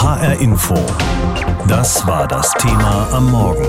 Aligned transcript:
HR 0.00 0.40
Info. 0.40 0.76
Das 1.66 2.06
war 2.06 2.28
das 2.28 2.52
Thema 2.52 3.08
am 3.10 3.32
Morgen. 3.32 3.66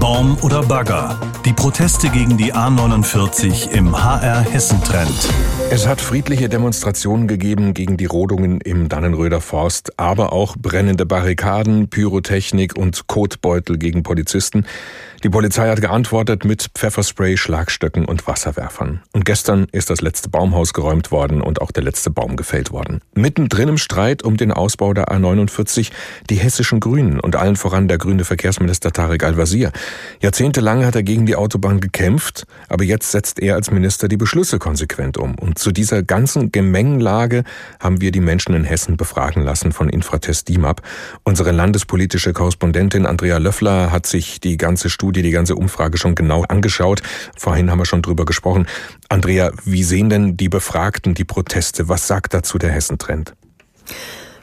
Baum 0.00 0.38
oder 0.40 0.62
Bagger? 0.62 1.18
Die 1.44 1.52
Proteste 1.52 2.08
gegen 2.08 2.38
die 2.38 2.54
A49 2.54 3.70
im 3.72 3.94
HR 3.94 4.40
Hessentrend. 4.40 5.28
Es 5.70 5.86
hat 5.86 6.00
friedliche 6.00 6.48
Demonstrationen 6.48 7.28
gegeben 7.28 7.74
gegen 7.74 7.98
die 7.98 8.06
Rodungen 8.06 8.62
im 8.62 8.88
Dannenröder 8.88 9.42
Forst, 9.42 9.98
aber 9.98 10.32
auch 10.32 10.56
brennende 10.56 11.04
Barrikaden, 11.04 11.88
Pyrotechnik 11.88 12.78
und 12.78 13.06
Kotbeutel 13.06 13.76
gegen 13.76 14.02
Polizisten. 14.02 14.64
Die 15.24 15.30
Polizei 15.30 15.68
hat 15.68 15.80
geantwortet 15.80 16.44
mit 16.44 16.70
Pfefferspray, 16.74 17.36
Schlagstöcken 17.36 18.04
und 18.04 18.28
Wasserwerfern. 18.28 19.02
Und 19.12 19.24
gestern 19.24 19.66
ist 19.72 19.90
das 19.90 20.00
letzte 20.00 20.28
Baumhaus 20.28 20.72
geräumt 20.72 21.10
worden 21.10 21.42
und 21.42 21.60
auch 21.60 21.72
der 21.72 21.82
letzte 21.82 22.10
Baum 22.10 22.36
gefällt 22.36 22.70
worden. 22.70 23.00
Mittendrin 23.14 23.68
im 23.68 23.78
Streit 23.78 24.22
um 24.22 24.36
den 24.36 24.52
Ausbau 24.52 24.94
der 24.94 25.08
A49 25.08 25.90
die 26.30 26.36
hessischen 26.36 26.78
Grünen 26.78 27.18
und 27.18 27.34
allen 27.34 27.56
voran 27.56 27.88
der 27.88 27.98
grüne 27.98 28.24
Verkehrsminister 28.24 28.92
Tarek 28.92 29.24
Al-Wazir. 29.24 29.72
Jahrzehntelang 30.20 30.86
hat 30.86 30.94
er 30.94 31.02
gegen 31.02 31.26
die 31.26 31.34
Autobahn 31.34 31.80
gekämpft, 31.80 32.46
aber 32.68 32.84
jetzt 32.84 33.10
setzt 33.10 33.40
er 33.40 33.56
als 33.56 33.72
Minister 33.72 34.06
die 34.06 34.16
Beschlüsse 34.16 34.60
konsequent 34.60 35.18
um. 35.18 35.34
Und 35.34 35.57
zu 35.58 35.72
dieser 35.72 36.02
ganzen 36.02 36.52
Gemengenlage 36.52 37.44
haben 37.80 38.00
wir 38.00 38.10
die 38.10 38.20
Menschen 38.20 38.54
in 38.54 38.64
Hessen 38.64 38.96
befragen 38.96 39.42
lassen 39.42 39.72
von 39.72 39.88
Infratest 39.88 40.48
DIMAP. 40.48 40.82
Unsere 41.24 41.52
landespolitische 41.52 42.32
Korrespondentin 42.32 43.06
Andrea 43.06 43.38
Löffler 43.38 43.92
hat 43.92 44.06
sich 44.06 44.40
die 44.40 44.56
ganze 44.56 44.88
Studie 44.88 45.22
die 45.22 45.30
ganze 45.30 45.56
Umfrage 45.56 45.98
schon 45.98 46.14
genau 46.14 46.44
angeschaut. 46.44 47.02
Vorhin 47.36 47.70
haben 47.70 47.78
wir 47.78 47.86
schon 47.86 48.02
drüber 48.02 48.24
gesprochen. 48.24 48.66
Andrea, 49.08 49.52
wie 49.64 49.82
sehen 49.82 50.08
denn 50.08 50.36
die 50.36 50.48
Befragten 50.48 51.14
die 51.14 51.24
Proteste? 51.24 51.88
Was 51.88 52.06
sagt 52.06 52.34
dazu 52.34 52.58
der 52.58 52.70
Hessentrend? 52.70 53.34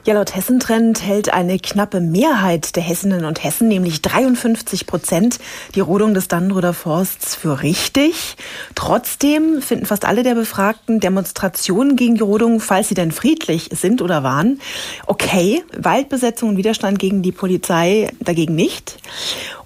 Ja, 0.06 0.14
laut 0.14 0.36
Hessentrend 0.36 1.02
hält 1.02 1.32
eine 1.32 1.58
knappe 1.58 2.00
Mehrheit 2.00 2.76
der 2.76 2.84
Hessinnen 2.84 3.24
und 3.24 3.42
Hessen, 3.42 3.66
nämlich 3.66 4.02
53 4.02 4.86
Prozent, 4.86 5.40
die 5.74 5.80
Rodung 5.80 6.14
des 6.14 6.28
Dannenröder 6.28 6.74
Forsts 6.74 7.34
für 7.34 7.60
richtig. 7.60 8.36
Trotzdem 8.76 9.60
finden 9.60 9.84
fast 9.84 10.04
alle 10.04 10.22
der 10.22 10.36
Befragten 10.36 11.00
Demonstrationen 11.00 11.96
gegen 11.96 12.14
die 12.14 12.22
Rodung, 12.22 12.60
falls 12.60 12.86
sie 12.86 12.94
denn 12.94 13.10
friedlich 13.10 13.70
sind 13.72 14.00
oder 14.00 14.22
waren, 14.22 14.60
okay. 15.08 15.64
Waldbesetzung 15.76 16.50
und 16.50 16.56
Widerstand 16.56 17.00
gegen 17.00 17.22
die 17.22 17.32
Polizei 17.32 18.08
dagegen 18.20 18.54
nicht. 18.54 19.00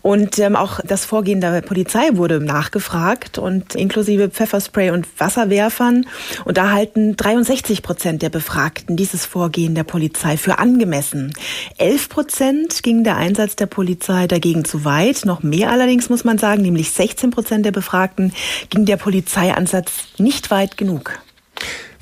Und 0.03 0.39
ähm, 0.39 0.56
auch 0.56 0.81
das 0.84 1.05
Vorgehen 1.05 1.41
der 1.41 1.61
Polizei 1.62 2.11
wurde 2.12 2.41
nachgefragt 2.41 3.39
und 3.39 3.75
inklusive 3.75 4.31
Pfefferspray 4.31 4.91
und 4.91 5.07
Wasserwerfern. 5.19 6.07
Und 6.45 6.57
da 6.57 6.70
halten 6.70 7.17
63 7.17 7.83
Prozent 7.83 8.23
der 8.23 8.31
Befragten 8.31 8.97
dieses 8.97 9.27
Vorgehen 9.27 9.75
der 9.75 9.84
Polizei 9.84 10.37
für 10.37 10.59
angemessen. 10.59 11.33
11 11.79 12.09
Prozent 12.09 12.83
ging 12.83 13.05
der 13.05 13.17
Einsatz 13.17 13.57
der 13.57 13.67
Polizei 13.67 14.27
dagegen 14.27 14.65
zu 14.65 14.84
weit. 14.84 15.25
Noch 15.25 15.42
mehr 15.42 15.70
allerdings 15.70 16.09
muss 16.09 16.25
man 16.25 16.39
sagen, 16.39 16.62
nämlich 16.62 16.91
16 16.91 17.31
Prozent 17.31 17.67
der 17.67 17.73
Befragten 17.73 18.33
ging 18.70 18.87
der 18.87 18.97
Polizeiansatz 18.97 19.92
nicht 20.19 20.51
weit 20.51 20.77
genug. 20.77 21.20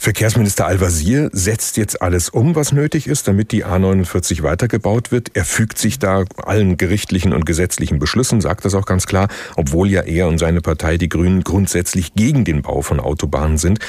Verkehrsminister 0.01 0.65
Al-Wazir 0.65 1.29
setzt 1.33 1.77
jetzt 1.77 2.01
alles 2.01 2.29
um, 2.29 2.55
was 2.55 2.71
nötig 2.71 3.09
ist, 3.09 3.27
damit 3.27 3.51
die 3.51 3.67
A49 3.67 4.45
weitergebaut 4.45 5.11
wird. 5.11 5.33
Er 5.35 5.45
fügt 5.45 5.77
sich 5.77 5.99
da 5.99 6.25
allen 6.45 6.77
gerichtlichen 6.77 7.33
und 7.33 7.45
gesetzlichen 7.45 7.99
Beschlüssen, 7.99 8.41
sagt 8.41 8.65
das 8.65 8.75
auch 8.75 8.87
ganz 8.87 9.07
klar, 9.07 9.27
obwohl 9.57 9.91
ja 9.91 10.03
er 10.03 10.29
und 10.29 10.39
seine 10.39 10.61
Partei, 10.61 10.99
die 10.99 11.09
Grünen, 11.09 11.43
grundsätzlich 11.43 12.15
gegen 12.15 12.45
den 12.45 12.63
Bau 12.63 12.81
von 12.81 13.01
Autobahnen 13.01 13.59
sind. 13.59 13.81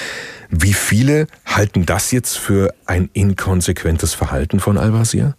Wie 0.49 0.73
viele 0.73 1.27
halten 1.45 1.85
das 1.85 2.09
jetzt 2.09 2.39
für 2.39 2.73
ein 2.87 3.11
inkonsequentes 3.13 4.15
Verhalten 4.15 4.59
von 4.59 4.79
Al-Wazir? 4.79 5.35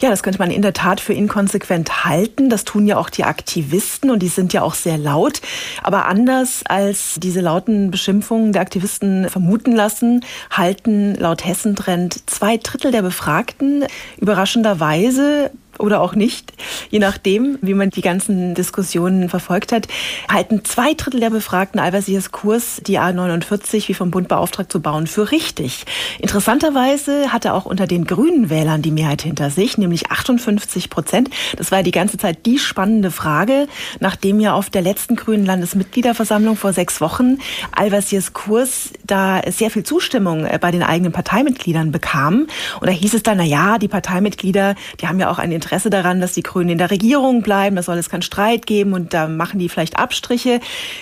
Ja, 0.00 0.10
das 0.10 0.22
könnte 0.22 0.38
man 0.38 0.50
in 0.50 0.62
der 0.62 0.72
Tat 0.72 1.00
für 1.00 1.12
inkonsequent 1.12 2.04
halten. 2.04 2.50
Das 2.50 2.64
tun 2.64 2.86
ja 2.86 2.96
auch 2.96 3.10
die 3.10 3.24
Aktivisten 3.24 4.10
und 4.10 4.20
die 4.20 4.28
sind 4.28 4.52
ja 4.52 4.62
auch 4.62 4.74
sehr 4.74 4.98
laut. 4.98 5.40
Aber 5.82 6.06
anders 6.06 6.62
als 6.64 7.16
diese 7.18 7.40
lauten 7.40 7.90
Beschimpfungen 7.90 8.52
der 8.52 8.62
Aktivisten 8.62 9.28
vermuten 9.28 9.72
lassen, 9.72 10.24
halten 10.50 11.14
laut 11.14 11.44
Hessentrend 11.44 12.28
zwei 12.28 12.56
Drittel 12.56 12.92
der 12.92 13.02
Befragten 13.02 13.84
überraschenderweise 14.18 15.50
oder 15.78 16.00
auch 16.00 16.14
nicht, 16.14 16.52
je 16.90 16.98
nachdem, 16.98 17.58
wie 17.62 17.74
man 17.74 17.90
die 17.90 18.00
ganzen 18.00 18.54
Diskussionen 18.54 19.28
verfolgt 19.28 19.72
hat, 19.72 19.88
halten 20.30 20.64
zwei 20.64 20.94
Drittel 20.94 21.20
der 21.20 21.30
Befragten 21.30 21.80
Al-Wazirs 21.80 22.32
Kurs, 22.32 22.80
die 22.86 22.98
A49 22.98 23.88
wie 23.88 23.94
vom 23.94 24.10
Bund 24.10 24.28
beauftragt 24.28 24.70
zu 24.72 24.80
bauen, 24.80 25.06
für 25.06 25.30
richtig. 25.30 25.84
Interessanterweise 26.18 27.32
hatte 27.32 27.54
auch 27.54 27.64
unter 27.64 27.86
den 27.86 28.04
grünen 28.04 28.50
Wählern 28.50 28.82
die 28.82 28.90
Mehrheit 28.90 29.22
hinter 29.22 29.50
sich, 29.50 29.78
nämlich 29.78 30.10
58 30.10 30.90
Prozent. 30.90 31.30
Das 31.56 31.72
war 31.72 31.82
die 31.82 31.90
ganze 31.90 32.18
Zeit 32.18 32.44
die 32.46 32.58
spannende 32.58 33.10
Frage, 33.10 33.68
nachdem 34.00 34.40
ja 34.40 34.54
auf 34.54 34.70
der 34.70 34.82
letzten 34.82 35.16
grünen 35.16 35.46
Landesmitgliederversammlung 35.46 36.56
vor 36.56 36.72
sechs 36.72 37.00
Wochen 37.00 37.38
Al-Wazirs 37.72 38.32
Kurs 38.32 38.90
da 39.06 39.40
sehr 39.48 39.70
viel 39.70 39.84
Zustimmung 39.84 40.44
äh, 40.44 40.58
bei 40.60 40.70
den 40.70 40.82
eigenen 40.82 41.12
Parteimitgliedern 41.12 41.92
bekam. 41.92 42.46
Und 42.80 42.86
da 42.86 42.92
hieß 42.92 43.14
es 43.14 43.22
dann, 43.22 43.38
na 43.38 43.44
ja, 43.44 43.78
die 43.78 43.88
Parteimitglieder, 43.88 44.74
die 45.00 45.06
haben 45.06 45.20
ja 45.20 45.30
auch 45.30 45.38
ein 45.38 45.52
Interesse 45.52 45.67
Interesse 45.68 45.90
daran, 45.90 46.22
dass 46.22 46.32
die 46.32 46.42
Grünen 46.42 46.70
in 46.70 46.78
der 46.78 46.90
Regierung 46.90 47.42
bleiben. 47.42 47.76
Da 47.76 47.82
soll 47.82 47.98
es 47.98 48.08
keinen 48.08 48.22
Streit 48.22 48.66
geben 48.66 48.94
und 48.94 49.12
da 49.12 49.28
machen 49.28 49.58
die 49.58 49.68
vielleicht 49.68 49.98
Abstriche. 49.98 50.60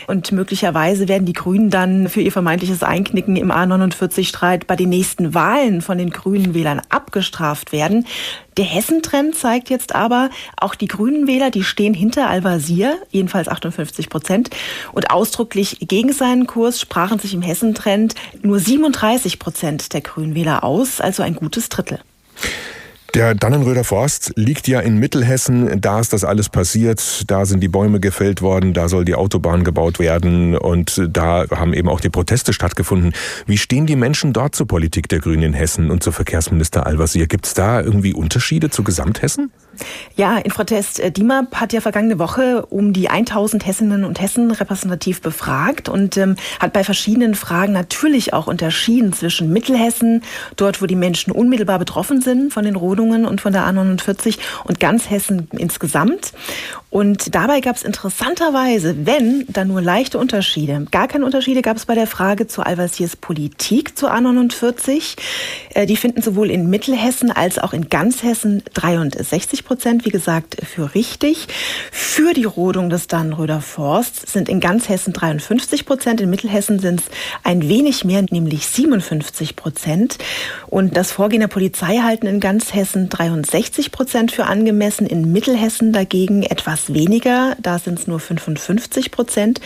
Und 0.09 0.33
möglicherweise 0.33 1.07
werden 1.07 1.25
die 1.25 1.35
Grünen 1.35 1.71
dann 1.71 2.09
für 2.09 2.21
ihr 2.21 2.33
vermeintliches 2.33 2.83
Einknicken 2.83 3.37
im 3.37 3.53
A49-Streit 3.53 4.67
bei 4.67 4.75
den 4.75 4.89
nächsten 4.89 5.35
Wahlen 5.35 5.83
von 5.83 5.99
den 5.99 6.11
Grünen 6.11 6.53
Wählern 6.53 6.83
abgestraft 6.89 7.71
werden. 7.71 8.09
Der 8.57 8.65
Hessentrend 8.65 9.37
zeigt 9.37 9.71
jetzt 9.71 9.95
aber, 9.95 10.31
auch 10.57 10.75
die 10.75 10.89
Grünen 10.89 11.29
Wähler, 11.29 11.53
die 11.53 11.63
stehen 11.63 11.95
hinter 11.95 12.29
Al-Wazir, 12.29 12.97
jedenfalls 13.13 13.47
58 13.47 14.09
Prozent. 14.09 14.51
Und 14.93 15.13
ausdrücklich 15.13 15.77
gegen 15.83 16.13
seinen 16.13 16.49
Kurs 16.49 16.81
sprachen 16.81 17.21
sich 17.21 17.35
im 17.35 17.43
Hessentrend 17.43 18.17
nur 18.43 18.59
37 18.59 19.39
Prozent 19.39 19.93
der 19.93 20.01
Grünen 20.01 20.35
Wähler 20.35 20.65
aus, 20.65 21.01
also 21.01 21.23
ein 21.23 21.37
gutes 21.37 21.69
Drittel. 21.69 22.01
Der 23.17 23.35
Dannenröder 23.35 23.83
Forst 23.83 24.35
liegt 24.37 24.69
ja 24.69 24.81
in 24.81 24.99
Mittelhessen. 24.99 25.81
Da 25.81 26.01
ist 26.01 26.13
das 26.13 26.23
alles 26.23 26.51
passiert. 26.51 27.25
Da 27.31 27.47
sind 27.47 27.61
die 27.61 27.69
Bäume 27.69 27.99
gefällt 27.99 28.43
worden. 28.43 28.75
Da 28.75 28.91
soll 28.91 29.07
die 29.07 29.15
Autobahn 29.15 29.65
gebaut 29.65 29.99
werden. 29.99 30.55
Und 30.55 31.01
da 31.09 31.47
haben 31.49 31.73
eben 31.73 31.89
auch 31.89 32.01
die 32.01 32.11
Proteste 32.11 32.53
stattgefunden. 32.53 33.15
Wie 33.47 33.57
stehen 33.57 33.87
die 33.87 33.97
Menschen 33.97 34.35
dort 34.35 34.55
zur 34.55 34.67
Politik 34.67 35.09
der 35.09 35.21
Grünen 35.21 35.45
in 35.45 35.55
Hessen 35.55 35.91
und 35.91 36.03
zu 36.03 36.13
Verkehrsminister 36.13 36.85
Al-Wazir? 36.85 37.27
Gibt 37.27 37.47
es 37.47 37.55
da 37.55 37.81
irgendwie 37.81 38.13
Unterschiede 38.13 38.69
zu 38.69 38.85
Gesamthessen? 38.85 39.51
Ja, 40.17 40.39
Infratest 40.39 41.01
äh, 41.01 41.11
DIMAP 41.11 41.57
hat 41.57 41.73
ja 41.73 41.81
vergangene 41.81 42.19
Woche 42.19 42.67
um 42.67 42.93
die 42.93 43.09
1000 43.09 43.67
Hessinnen 43.67 44.05
und 44.05 44.21
Hessen 44.21 44.51
repräsentativ 44.51 45.21
befragt 45.21 45.89
und 45.89 46.17
ähm, 46.17 46.37
hat 46.61 46.73
bei 46.73 46.85
verschiedenen 46.85 47.35
Fragen 47.35 47.73
natürlich 47.73 48.33
auch 48.33 48.47
unterschieden 48.47 49.13
zwischen 49.13 49.53
Mittelhessen, 49.53 50.23
dort 50.57 50.81
wo 50.81 50.87
die 50.87 50.97
Menschen 50.97 51.33
unmittelbar 51.33 51.79
betroffen 51.79 52.21
sind 52.21 52.53
von 52.53 52.65
den 52.65 52.77
Rodungen 52.77 53.27
und 53.27 53.41
von 53.41 53.53
der 53.53 53.67
A49 53.67 54.39
und 54.65 54.81
ganz 54.81 55.11
Hessen 55.11 55.49
insgesamt. 55.53 56.33
Und 56.97 57.35
dabei 57.35 57.61
gab 57.61 57.77
es 57.77 57.83
interessanterweise, 57.83 59.05
wenn, 59.05 59.45
dann 59.49 59.69
nur 59.69 59.83
leichte 59.83 60.17
Unterschiede. 60.19 60.87
Gar 60.91 61.09
keine 61.09 61.27
Unterschiede 61.27 61.61
gab 61.61 61.77
es 61.77 61.85
bei 61.85 61.95
der 61.95 62.07
Frage 62.07 62.47
zu 62.47 62.63
Al-Wazirs 62.63 63.17
Politik 63.17 63.99
zur 63.99 64.15
A49. 64.15 65.17
Äh, 65.75 65.85
die 65.85 65.97
finden 65.97 66.23
sowohl 66.23 66.51
in 66.51 66.71
Mittelhessen 66.71 67.31
als 67.31 67.59
auch 67.59 67.75
in 67.75 67.91
ganz 67.91 68.23
Hessen 68.23 68.63
63 68.73 69.66
Prozent, 69.67 70.07
wie 70.07 70.11
gesagt, 70.11 70.57
für 70.65 70.95
richtig. 70.95 71.49
Für 71.93 72.33
die 72.33 72.45
Rodung 72.45 72.89
des 72.89 73.09
Dannenröder 73.09 73.61
Forsts 73.61 74.33
sind 74.33 74.49
in 74.49 74.61
ganz 74.61 74.89
Hessen 74.89 75.13
53 75.13 75.85
Prozent, 75.85 76.21
in 76.23 76.31
Mittelhessen 76.31 76.79
sind 76.79 77.01
es 77.01 77.07
ein 77.43 77.69
wenig 77.69 78.05
mehr, 78.05 78.25
nämlich 78.31 78.67
57 78.67 79.57
Prozent. 79.57 80.17
Und 80.69 80.97
das 80.97 81.13
Vorgehen 81.13 81.41
der 81.41 81.49
Polizei 81.49 81.99
halten 81.99 82.27
in 82.27 82.41
ganz 82.41 82.73
Hessen 82.73 83.09
63 83.09 83.93
Prozent 83.93 84.33
für 84.33 84.47
angemessen, 84.47 85.07
in 85.07 85.33
Mittelhessen 85.33 85.93
dagegen 85.93 86.43
etwas 86.43 86.95
weniger, 86.95 87.57
da 87.61 87.79
sind 87.79 87.99
es 87.99 88.07
nur 88.07 88.21
55 88.21 89.11
Prozent. 89.11 89.61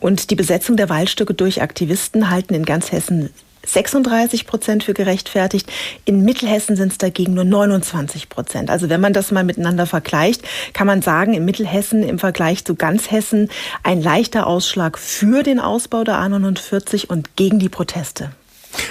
Und 0.00 0.30
die 0.30 0.36
Besetzung 0.36 0.76
der 0.76 0.88
Waldstücke 0.88 1.34
durch 1.34 1.62
Aktivisten 1.62 2.28
halten 2.30 2.54
in 2.54 2.64
ganz 2.64 2.92
Hessen 2.92 3.30
36 3.66 4.46
Prozent 4.46 4.84
für 4.84 4.94
gerechtfertigt. 4.94 5.70
In 6.04 6.24
Mittelhessen 6.24 6.76
sind 6.76 6.92
es 6.92 6.98
dagegen 6.98 7.34
nur 7.34 7.44
29 7.44 8.28
Prozent. 8.28 8.70
Also 8.70 8.88
wenn 8.88 9.00
man 9.00 9.12
das 9.12 9.30
mal 9.30 9.44
miteinander 9.44 9.86
vergleicht, 9.86 10.42
kann 10.72 10.86
man 10.86 11.02
sagen, 11.02 11.34
in 11.34 11.44
Mittelhessen 11.44 12.02
im 12.02 12.18
Vergleich 12.18 12.64
zu 12.64 12.74
ganz 12.74 13.10
Hessen 13.10 13.48
ein 13.82 14.00
leichter 14.00 14.46
Ausschlag 14.46 14.98
für 14.98 15.42
den 15.42 15.60
Ausbau 15.60 16.04
der 16.04 16.16
A49 16.16 17.06
und 17.08 17.36
gegen 17.36 17.58
die 17.58 17.68
Proteste. 17.68 18.30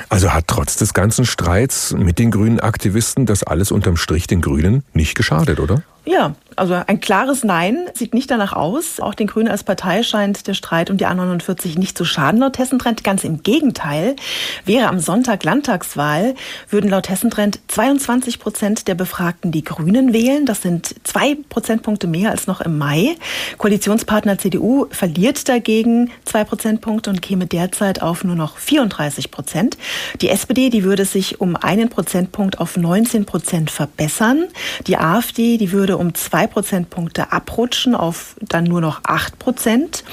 Also 0.10 0.34
hat 0.34 0.46
trotz 0.48 0.78
des 0.78 0.94
ganzen 0.94 1.26
Streits 1.26 1.94
mit 1.94 2.20
den 2.20 2.32
grünen 2.32 2.60
Aktivisten 2.60 3.26
das 3.26 3.44
alles 3.44 3.72
unterm 3.72 3.98
Strich 3.98 4.28
den 4.28 4.42
Grünen 4.42 4.84
nicht 4.94 5.16
geschadet, 5.16 5.60
oder? 5.60 5.84
Ja, 6.06 6.36
also 6.56 6.76
ein 6.88 7.02
klares 7.02 7.44
Nein 7.44 7.90
sieht 7.94 8.14
nicht 8.14 8.32
danach 8.32 8.54
aus. 8.54 9.00
Auch 9.00 9.14
den 9.14 9.28
Grünen 9.28 9.50
als 9.50 9.64
Partei 9.64 10.04
scheint 10.04 10.48
der 10.48 10.54
Streit 10.54 10.90
um 10.90 10.98
die 10.98 11.06
A49 11.06 11.78
nicht 11.78 11.98
zu 11.98 12.06
schaden 12.06 12.40
laut 12.40 12.58
Hessentrend. 12.58 13.04
Ganz 13.04 13.24
im 13.24 13.44
Gegenteil. 13.44 14.16
Wäre 14.64 14.88
am 14.88 15.00
Sonntag 15.00 15.44
Landtagswahl, 15.44 16.36
würden 16.70 16.90
laut 16.90 17.10
Hessentrend 17.10 17.60
22 17.68 18.40
Prozent 18.40 18.88
der 18.88 18.96
Befragten 18.96 19.52
die 19.52 19.64
Grünen 19.64 20.14
wählen. 20.14 20.46
Das 20.46 20.62
sind 20.62 20.96
zwei 21.04 21.36
Prozentpunkte 21.50 22.08
mehr 22.08 22.32
als 22.32 22.48
noch 22.48 22.62
im 22.62 22.78
Mai. 22.78 23.16
Koalitionspartner 23.58 24.38
CDU 24.38 24.86
verliert 24.92 25.50
dagegen 25.50 26.12
zwei 26.24 26.44
Prozentpunkte 26.44 27.10
und 27.10 27.22
käme 27.22 27.48
derzeit 27.48 28.02
auf 28.02 28.24
nur 28.24 28.36
noch 28.36 28.58
34 28.58 29.32
Prozent. 29.32 29.78
Die 30.22 30.30
SPD, 30.30 30.70
die 30.70 30.84
würde 30.84 31.06
sich 31.06 31.42
um 31.42 31.56
einen 31.56 31.90
Prozentpunkt 31.90 32.60
auf 32.60 32.78
19 32.78 33.26
Prozent 33.26 33.72
verbessern. 33.72 34.46
Die 34.88 34.98
AfD, 34.98 35.58
die 35.58 35.72
würde 35.72 35.95
um 35.98 36.14
zwei 36.14 36.48
Prozentpunkte 36.48 37.32
abrutschen 37.32 37.96
auf 37.96 38.36
dann 38.42 38.66
nur 38.66 38.82
noch 38.82 39.02
acht 39.04 39.40
Prozent. 39.40 40.04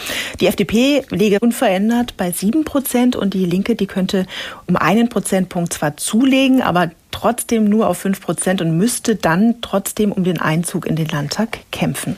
Die 0.40 0.46
FDP 0.46 1.04
läge 1.10 1.38
unverändert 1.40 2.16
bei 2.16 2.32
sieben 2.32 2.64
Prozent 2.64 3.16
und 3.16 3.34
die 3.34 3.44
Linke, 3.44 3.76
die 3.76 3.86
könnte 3.86 4.26
um 4.66 4.76
einen 4.76 5.08
Prozentpunkt 5.08 5.72
zwar 5.72 5.96
zulegen, 5.96 6.62
aber 6.62 6.90
trotzdem 7.10 7.64
nur 7.64 7.88
auf 7.88 7.98
fünf 7.98 8.20
Prozent 8.20 8.60
und 8.60 8.76
müsste 8.76 9.16
dann 9.16 9.56
trotzdem 9.60 10.12
um 10.12 10.24
den 10.24 10.40
Einzug 10.40 10.86
in 10.86 10.96
den 10.96 11.08
Landtag 11.08 11.60
kämpfen. 11.70 12.16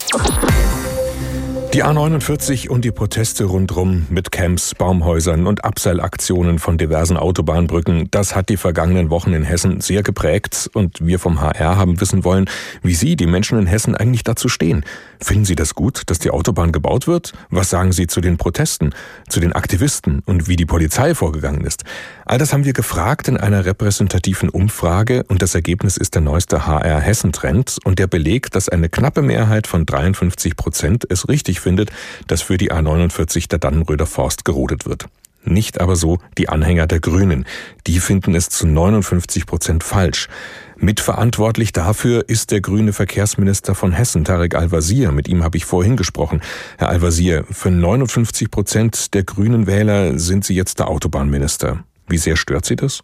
Die 1.74 1.82
A49 1.82 2.68
und 2.68 2.84
die 2.84 2.92
Proteste 2.92 3.46
rundrum 3.46 4.06
mit 4.08 4.30
Camps, 4.30 4.76
Baumhäusern 4.76 5.48
und 5.48 5.64
Abseilaktionen 5.64 6.60
von 6.60 6.78
diversen 6.78 7.16
Autobahnbrücken, 7.16 8.12
das 8.12 8.36
hat 8.36 8.48
die 8.48 8.56
vergangenen 8.56 9.10
Wochen 9.10 9.32
in 9.32 9.42
Hessen 9.42 9.80
sehr 9.80 10.04
geprägt 10.04 10.70
und 10.72 11.04
wir 11.04 11.18
vom 11.18 11.40
HR 11.40 11.76
haben 11.76 12.00
wissen 12.00 12.22
wollen, 12.22 12.44
wie 12.84 12.94
Sie, 12.94 13.16
die 13.16 13.26
Menschen 13.26 13.58
in 13.58 13.66
Hessen, 13.66 13.96
eigentlich 13.96 14.22
dazu 14.22 14.48
stehen. 14.48 14.84
Finden 15.20 15.44
Sie 15.44 15.56
das 15.56 15.74
gut, 15.74 16.02
dass 16.06 16.20
die 16.20 16.30
Autobahn 16.30 16.70
gebaut 16.70 17.08
wird? 17.08 17.32
Was 17.50 17.70
sagen 17.70 17.90
Sie 17.90 18.06
zu 18.06 18.20
den 18.20 18.36
Protesten, 18.36 18.94
zu 19.28 19.40
den 19.40 19.52
Aktivisten 19.52 20.22
und 20.26 20.46
wie 20.46 20.54
die 20.54 20.66
Polizei 20.66 21.16
vorgegangen 21.16 21.64
ist? 21.64 21.82
All 22.24 22.38
das 22.38 22.52
haben 22.52 22.64
wir 22.64 22.72
gefragt 22.72 23.26
in 23.26 23.36
einer 23.36 23.64
repräsentativen 23.64 24.48
Umfrage 24.48 25.24
und 25.26 25.42
das 25.42 25.56
Ergebnis 25.56 25.96
ist 25.96 26.14
der 26.14 26.22
neueste 26.22 26.68
HR 26.68 27.00
Hessen 27.00 27.32
Trend 27.32 27.78
und 27.82 27.98
der 27.98 28.06
belegt, 28.06 28.54
dass 28.54 28.68
eine 28.68 28.88
knappe 28.88 29.22
Mehrheit 29.22 29.66
von 29.66 29.84
53 29.84 30.54
Prozent 30.54 31.04
es 31.10 31.28
richtig 31.28 31.63
findet, 31.64 31.90
dass 32.28 32.42
für 32.42 32.56
die 32.56 32.70
A49 32.70 33.48
der 33.48 33.58
Dannenröder 33.58 34.06
Forst 34.06 34.44
gerodet 34.44 34.86
wird. 34.86 35.06
Nicht 35.44 35.80
aber 35.80 35.96
so 35.96 36.18
die 36.38 36.48
Anhänger 36.48 36.86
der 36.86 37.00
Grünen. 37.00 37.44
Die 37.86 38.00
finden 38.00 38.34
es 38.34 38.48
zu 38.48 38.66
59 38.66 39.46
Prozent 39.46 39.84
falsch. 39.84 40.28
Mitverantwortlich 40.76 41.72
dafür 41.72 42.28
ist 42.28 42.50
der 42.50 42.60
grüne 42.60 42.92
Verkehrsminister 42.92 43.74
von 43.74 43.92
Hessen, 43.92 44.24
Tarek 44.24 44.54
Al-Wazir. 44.54 45.12
Mit 45.12 45.28
ihm 45.28 45.44
habe 45.44 45.56
ich 45.56 45.64
vorhin 45.66 45.96
gesprochen. 45.96 46.40
Herr 46.78 46.88
Al-Wazir, 46.88 47.44
für 47.50 47.70
59 47.70 48.50
Prozent 48.50 49.14
der 49.14 49.24
grünen 49.24 49.66
Wähler 49.66 50.18
sind 50.18 50.44
Sie 50.44 50.54
jetzt 50.54 50.78
der 50.78 50.88
Autobahnminister. 50.88 51.84
Wie 52.08 52.18
sehr 52.18 52.36
stört 52.36 52.64
Sie 52.64 52.76
das? 52.76 53.02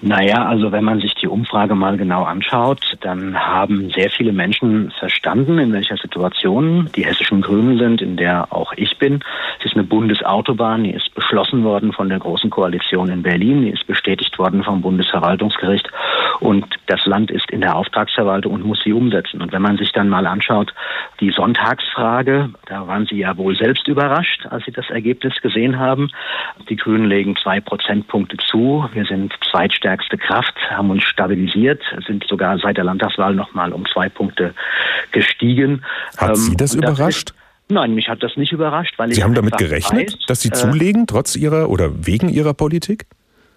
Naja, 0.00 0.46
also 0.46 0.70
wenn 0.70 0.84
man 0.84 1.00
sich 1.00 1.14
die 1.16 1.26
Umfrage 1.26 1.74
mal 1.74 1.96
genau 1.96 2.22
anschaut, 2.22 2.96
dann 3.00 3.36
haben 3.36 3.90
sehr 3.90 4.10
viele 4.10 4.32
Menschen 4.32 4.92
verstanden, 4.92 5.58
in 5.58 5.72
welcher 5.72 5.96
Situation 5.96 6.88
die 6.94 7.04
hessischen 7.04 7.40
Grünen 7.40 7.78
sind, 7.78 8.00
in 8.00 8.16
der 8.16 8.52
auch 8.52 8.72
ich 8.76 8.96
bin. 8.98 9.24
Es 9.58 9.66
ist 9.66 9.74
eine 9.74 9.82
Bundesautobahn, 9.82 10.84
die 10.84 10.92
ist 10.92 11.12
beschlossen 11.16 11.64
worden 11.64 11.92
von 11.92 12.08
der 12.08 12.20
Großen 12.20 12.48
Koalition 12.48 13.08
in 13.08 13.22
Berlin, 13.22 13.62
die 13.62 13.70
ist 13.70 13.88
bestätigt 13.88 14.38
worden 14.38 14.62
vom 14.62 14.82
Bundesverwaltungsgericht 14.82 15.90
und 16.38 16.64
das 16.86 17.04
Land 17.04 17.32
ist 17.32 17.50
in 17.50 17.60
der 17.60 17.74
Auftragsverwaltung 17.74 18.52
und 18.52 18.64
muss 18.64 18.80
sie 18.84 18.92
umsetzen. 18.92 19.42
Und 19.42 19.50
wenn 19.50 19.62
man 19.62 19.78
sich 19.78 19.90
dann 19.90 20.08
mal 20.08 20.28
anschaut, 20.28 20.72
die 21.18 21.30
Sonntagsfrage, 21.30 22.50
da 22.66 22.86
waren 22.86 23.06
Sie 23.06 23.18
ja 23.18 23.36
wohl 23.36 23.56
selbst 23.56 23.88
überrascht, 23.88 24.46
als 24.48 24.64
Sie 24.64 24.70
das 24.70 24.88
Ergebnis 24.90 25.34
gesehen 25.42 25.80
haben. 25.80 26.10
Die 26.68 26.76
Grünen 26.76 27.06
legen 27.06 27.34
zwei 27.42 27.58
Prozentpunkte 27.60 28.36
zu. 28.36 28.88
Wir 28.92 29.04
sind 29.04 29.34
zweitstärkste 29.50 29.87
stärkste 29.88 30.18
Kraft, 30.18 30.54
haben 30.70 30.90
uns 30.90 31.02
stabilisiert, 31.04 31.82
sind 32.06 32.24
sogar 32.28 32.58
seit 32.58 32.76
der 32.76 32.84
Landtagswahl 32.84 33.34
nochmal 33.34 33.72
um 33.72 33.86
zwei 33.86 34.10
Punkte 34.10 34.54
gestiegen. 35.12 35.82
Hat 36.18 36.36
Sie 36.36 36.56
das 36.56 36.74
ähm, 36.74 36.82
überrascht? 36.82 37.32
Nein, 37.70 37.94
mich 37.94 38.08
hat 38.08 38.22
das 38.22 38.36
nicht 38.36 38.52
überrascht, 38.52 38.94
weil 38.98 39.12
Sie 39.12 39.22
haben 39.22 39.34
damit 39.34 39.56
gerechnet, 39.56 40.12
weiß, 40.12 40.26
dass 40.26 40.40
Sie 40.42 40.48
äh, 40.48 40.52
zulegen, 40.52 41.06
trotz 41.06 41.36
Ihrer 41.36 41.70
oder 41.70 42.06
wegen 42.06 42.28
Ihrer 42.28 42.52
Politik? 42.52 43.06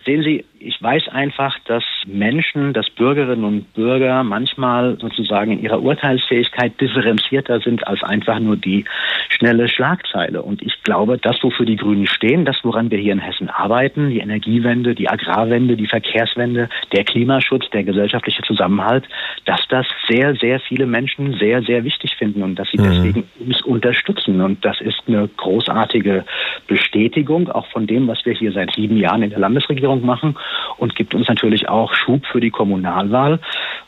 Sehen 0.05 0.23
Sie, 0.23 0.45
ich 0.59 0.81
weiß 0.81 1.09
einfach, 1.09 1.57
dass 1.65 1.83
Menschen, 2.05 2.73
dass 2.73 2.89
Bürgerinnen 2.89 3.43
und 3.43 3.73
Bürger 3.73 4.23
manchmal 4.23 4.97
sozusagen 4.99 5.51
in 5.51 5.61
ihrer 5.61 5.81
Urteilsfähigkeit 5.81 6.79
differenzierter 6.79 7.59
sind 7.59 7.85
als 7.87 8.03
einfach 8.03 8.39
nur 8.39 8.57
die 8.57 8.85
schnelle 9.29 9.67
Schlagzeile. 9.67 10.41
Und 10.41 10.61
ich 10.61 10.81
glaube, 10.83 11.17
das, 11.17 11.41
wofür 11.43 11.65
die 11.65 11.75
Grünen 11.75 12.07
stehen, 12.07 12.45
das, 12.45 12.57
woran 12.63 12.89
wir 12.89 12.99
hier 12.99 13.13
in 13.13 13.19
Hessen 13.19 13.49
arbeiten, 13.49 14.09
die 14.09 14.19
Energiewende, 14.19 14.95
die 14.95 15.09
Agrarwende, 15.09 15.75
die 15.75 15.87
Verkehrswende, 15.87 16.69
der 16.91 17.03
Klimaschutz, 17.03 17.69
der 17.71 17.83
gesellschaftliche 17.83 18.43
Zusammenhalt, 18.43 19.07
dass 19.45 19.61
das 19.69 19.87
sehr, 20.07 20.35
sehr 20.35 20.59
viele 20.59 20.85
Menschen 20.85 21.33
sehr, 21.33 21.61
sehr 21.63 21.83
wichtig 21.83 22.15
finden 22.15 22.43
und 22.43 22.55
dass 22.55 22.69
sie 22.69 22.79
mhm. 22.79 22.83
deswegen 22.83 23.23
uns 23.39 23.61
unterstützen. 23.61 24.41
Und 24.41 24.63
das 24.63 24.79
ist 24.81 25.01
eine 25.07 25.27
großartige 25.37 26.25
Bestätigung 26.67 27.49
auch 27.49 27.67
von 27.67 27.87
dem, 27.87 28.07
was 28.07 28.25
wir 28.25 28.33
hier 28.33 28.51
seit 28.51 28.71
sieben 28.73 28.97
Jahren 28.97 29.23
in 29.23 29.29
der 29.29 29.39
Landesregierung 29.39 29.90
machen 29.99 30.37
und 30.77 30.95
gibt 30.95 31.13
uns 31.13 31.27
natürlich 31.27 31.69
auch 31.69 31.93
Schub 31.93 32.25
für 32.25 32.39
die 32.39 32.49
Kommunalwahl, 32.49 33.39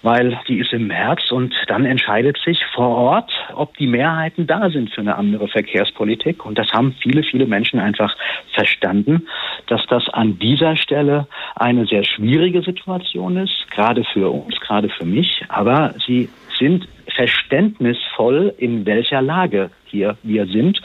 weil 0.02 0.40
die 0.48 0.60
ist 0.60 0.74
im 0.74 0.88
März 0.88 1.32
und 1.32 1.54
dann 1.68 1.86
entscheidet 1.86 2.38
sich 2.44 2.64
vor 2.74 2.90
Ort, 2.90 3.32
ob 3.56 3.78
die 3.78 3.88
Mehrheiten 3.88 4.48
da 4.48 4.70
sind 4.70 4.94
für 4.94 5.02
eine 5.02 5.16
andere 5.16 5.48
Verkehrspolitik. 5.48 6.46
Und 6.46 6.58
das 6.58 6.72
haben 6.72 6.96
viele, 7.02 7.24
viele 7.24 7.46
Menschen 7.46 7.80
einfach 7.80 8.16
verstanden, 8.54 9.28
dass 9.68 9.86
das 9.88 10.10
an 10.10 10.40
dieser 10.40 10.76
Stelle 10.76 11.28
eine 11.56 11.86
sehr 11.86 12.04
schwierige 12.04 12.62
Situation 12.62 13.38
ist, 13.38 13.72
gerade 13.72 14.04
für 14.04 14.30
uns, 14.30 14.60
gerade 14.60 14.90
für 14.90 15.06
mich. 15.06 15.44
Aber 15.50 15.94
sie 16.06 16.30
sind 16.58 16.88
verständnisvoll, 17.16 18.54
in 18.58 18.86
welcher 18.86 19.22
Lage 19.22 19.70
hier 19.86 20.18
wir 20.24 20.46
sind. 20.48 20.82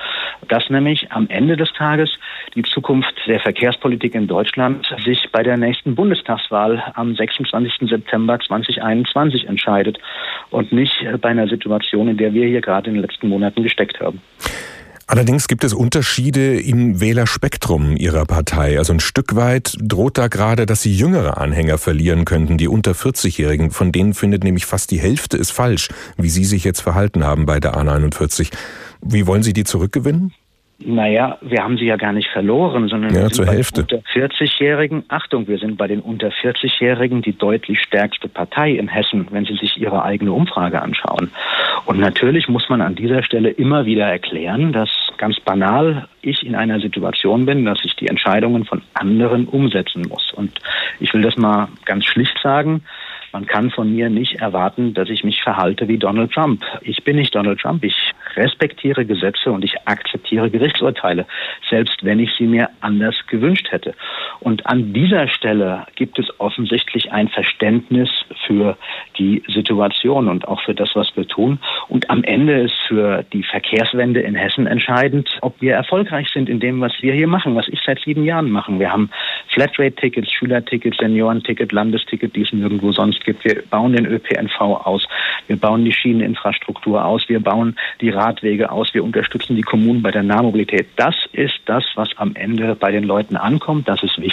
Dass 0.49 0.69
nämlich 0.71 1.11
am 1.11 1.29
Ende 1.29 1.57
des 1.57 1.73
Tages 1.73 2.11
die 2.55 2.63
Zukunft 2.63 3.15
der 3.27 3.41
Verkehrspolitik 3.41 4.15
in 4.15 4.27
Deutschland 4.27 4.87
sich 5.05 5.31
bei 5.33 5.43
der 5.43 5.57
nächsten 5.57 5.95
Bundestagswahl 5.95 6.83
am 6.95 7.15
26. 7.15 7.89
September 7.89 8.39
2021 8.39 9.47
entscheidet 9.47 9.99
und 10.51 10.73
nicht 10.73 10.95
bei 11.21 11.31
einer 11.31 11.49
Situation, 11.49 12.09
in 12.09 12.17
der 12.17 12.33
wir 12.35 12.47
hier 12.47 12.61
gerade 12.61 12.89
in 12.89 12.95
den 12.95 13.03
letzten 13.03 13.29
Monaten 13.29 13.63
gesteckt 13.63 14.01
haben. 14.01 14.21
Allerdings 15.11 15.49
gibt 15.49 15.65
es 15.65 15.73
Unterschiede 15.73 16.61
im 16.61 17.01
Wählerspektrum 17.01 17.97
Ihrer 17.97 18.27
Partei. 18.27 18.77
Also 18.77 18.93
ein 18.93 19.01
Stück 19.01 19.37
weit 19.37 19.75
droht 19.81 20.19
da 20.19 20.29
gerade, 20.29 20.67
dass 20.67 20.83
Sie 20.83 20.95
jüngere 20.95 21.39
Anhänger 21.39 21.79
verlieren 21.79 22.27
könnten, 22.27 22.59
die 22.59 22.69
unter 22.69 22.93
40-Jährigen. 22.93 23.71
Von 23.71 23.91
denen 23.91 24.13
findet 24.13 24.45
nämlich 24.45 24.67
fast 24.67 24.91
die 24.91 25.01
Hälfte 25.01 25.39
ist 25.39 25.51
falsch, 25.51 25.89
wie 26.19 26.29
Sie 26.29 26.45
sich 26.45 26.63
jetzt 26.63 26.83
verhalten 26.83 27.25
haben 27.25 27.47
bei 27.47 27.59
der 27.59 27.75
A49. 27.75 28.51
Wie 29.01 29.27
wollen 29.27 29.43
Sie 29.43 29.55
die 29.55 29.65
zurückgewinnen? 29.65 30.35
Naja, 30.81 31.39
wir 31.41 31.65
haben 31.65 31.77
sie 31.77 31.87
ja 31.87 31.97
gar 31.97 32.13
nicht 32.13 32.29
verloren, 32.29 32.87
sondern 32.89 33.13
ja, 33.13 33.23
wir 33.23 33.31
sind 33.31 33.47
bei 33.47 33.53
Hälfte. 33.53 33.83
den 33.83 33.99
unter 33.99 34.09
40-Jährigen. 34.11 35.05
Achtung, 35.09 35.49
wir 35.49 35.59
sind 35.59 35.77
bei 35.77 35.89
den 35.89 35.99
unter 36.01 36.29
40-Jährigen 36.29 37.21
die 37.21 37.37
deutlich 37.37 37.81
stärkste 37.81 38.29
Partei 38.29 38.71
in 38.71 38.87
Hessen, 38.87 39.27
wenn 39.31 39.45
Sie 39.45 39.57
sich 39.57 39.77
Ihre 39.77 40.05
eigene 40.05 40.33
Umfrage 40.33 40.81
anschauen. 40.81 41.33
Und 41.87 41.99
natürlich 41.99 42.49
muss 42.49 42.69
man 42.69 42.81
an 42.81 42.95
dieser 42.95 43.25
Stelle 43.25 43.51
immer 43.51 43.87
wieder 43.87 44.07
erklären, 44.07 44.73
dass 44.73 44.89
ganz 45.17 45.41
banal 45.41 46.07
ich 46.23 46.47
in 46.47 46.55
einer 46.55 46.79
Situation 46.79 47.45
bin, 47.45 47.65
dass 47.65 47.85
ich 47.85 47.97
die 47.97 48.07
Entscheidungen 48.07 48.65
von 48.65 48.81
anderen 48.95 49.49
umsetzen 49.49 50.03
muss. 50.09 50.33
Und 50.33 50.61
ich 51.01 51.13
will 51.13 51.23
das 51.23 51.37
mal 51.37 51.67
ganz 51.87 52.05
schlicht 52.05 52.39
sagen. 52.41 52.85
Man 53.33 53.47
kann 53.47 53.71
von 53.71 53.93
mir 53.93 54.11
nicht 54.11 54.37
erwarten, 54.37 54.95
dass 54.95 55.11
ich 55.11 55.25
mich 55.25 55.43
verhalte 55.43 55.89
wie 55.89 55.99
Donald 55.99 56.33
Trump. 56.33 56.65
Ich 56.83 57.03
bin 57.05 57.17
nicht 57.17 57.35
Donald 57.35 57.61
Trump. 57.61 57.85
Ich 57.85 58.13
respektiere 58.39 59.05
Gesetze 59.05 59.51
und 59.51 59.65
ich 59.65 59.75
akzeptiere 59.85 60.51
Gerichtsurteile, 60.51 61.27
selbst 61.69 62.05
wenn 62.05 62.21
ich 62.21 62.31
sie 62.39 62.47
mir 62.47 62.71
anders 62.81 63.15
gewünscht 63.27 63.67
hätte. 63.71 63.95
Und 64.41 64.67
an 64.67 64.93
dieser 64.93 65.29
Stelle 65.29 65.87
gibt 65.97 66.19
es 66.19 66.29
offensichtlich 66.39 67.13
ein 67.13 67.29
Verständnis 67.29 68.09
für 68.47 68.77
die 69.19 69.43
Situation 69.49 70.29
und 70.29 70.47
auch 70.47 70.61
für 70.63 70.75
das, 70.75 70.91
was 70.95 71.15
wir 71.17 71.27
tun. 71.27 71.59
Und 71.89 72.09
am 72.11 72.23
Ende 72.23 72.61
ist 72.61 72.79
für 72.87 73.25
die 73.33 73.43
Verkehrswende 73.43 74.21
in 74.21 74.35
Hessen 74.35 74.67
entscheidend, 74.67 75.29
ob 75.43 75.61
wir 75.61 75.75
erfolgreich 75.75 76.29
sind 76.33 76.49
in 76.49 76.61
dem, 76.61 76.81
was 76.81 76.93
wir 77.01 77.15
hier 77.15 77.27
machen, 77.27 77.57
was 77.57 77.69
ich 77.69 77.81
seit 77.85 78.01
sieben 78.01 78.25
Jahren 78.25 78.51
mache. 78.51 78.79
Wir 78.79 78.93
haben 78.93 79.11
Flatrate-Tickets, 79.49 80.31
Schülertickets, 80.31 80.99
Seniorenticket, 80.99 81.73
Landesticket, 81.73 82.35
die 82.37 82.43
es 82.43 82.53
nirgendwo 82.53 82.93
sonst 82.93 83.25
gibt. 83.25 83.45
Wir 83.45 83.63
bauen 83.69 83.93
den 83.93 84.07
ÖPNV 84.07 84.61
aus. 84.61 85.09
Wir 85.47 85.57
bauen 85.57 85.85
die 85.85 85.93
Schieneninfrastruktur 85.93 87.05
aus. 87.05 87.29
Wir 87.29 87.41
bauen 87.41 87.77
die 88.01 88.11
Radwege 88.11 88.71
aus. 88.71 88.95
Wir 88.95 89.03
unterstützen 89.03 89.57
die 89.57 89.63
Kommunen 89.63 90.03
bei 90.03 90.11
der 90.11 90.23
Nahmobilität. 90.23 90.87
Das 90.97 91.17
ist 91.33 91.59
das, 91.67 91.85
was 91.97 92.09
am 92.17 92.35
Ende 92.37 92.77
bei 92.77 92.93
den 92.93 93.05
Leuten 93.05 93.37
ankommt. 93.37 93.89
Das 93.89 94.03
ist 94.03 94.19
wichtig. 94.19 94.28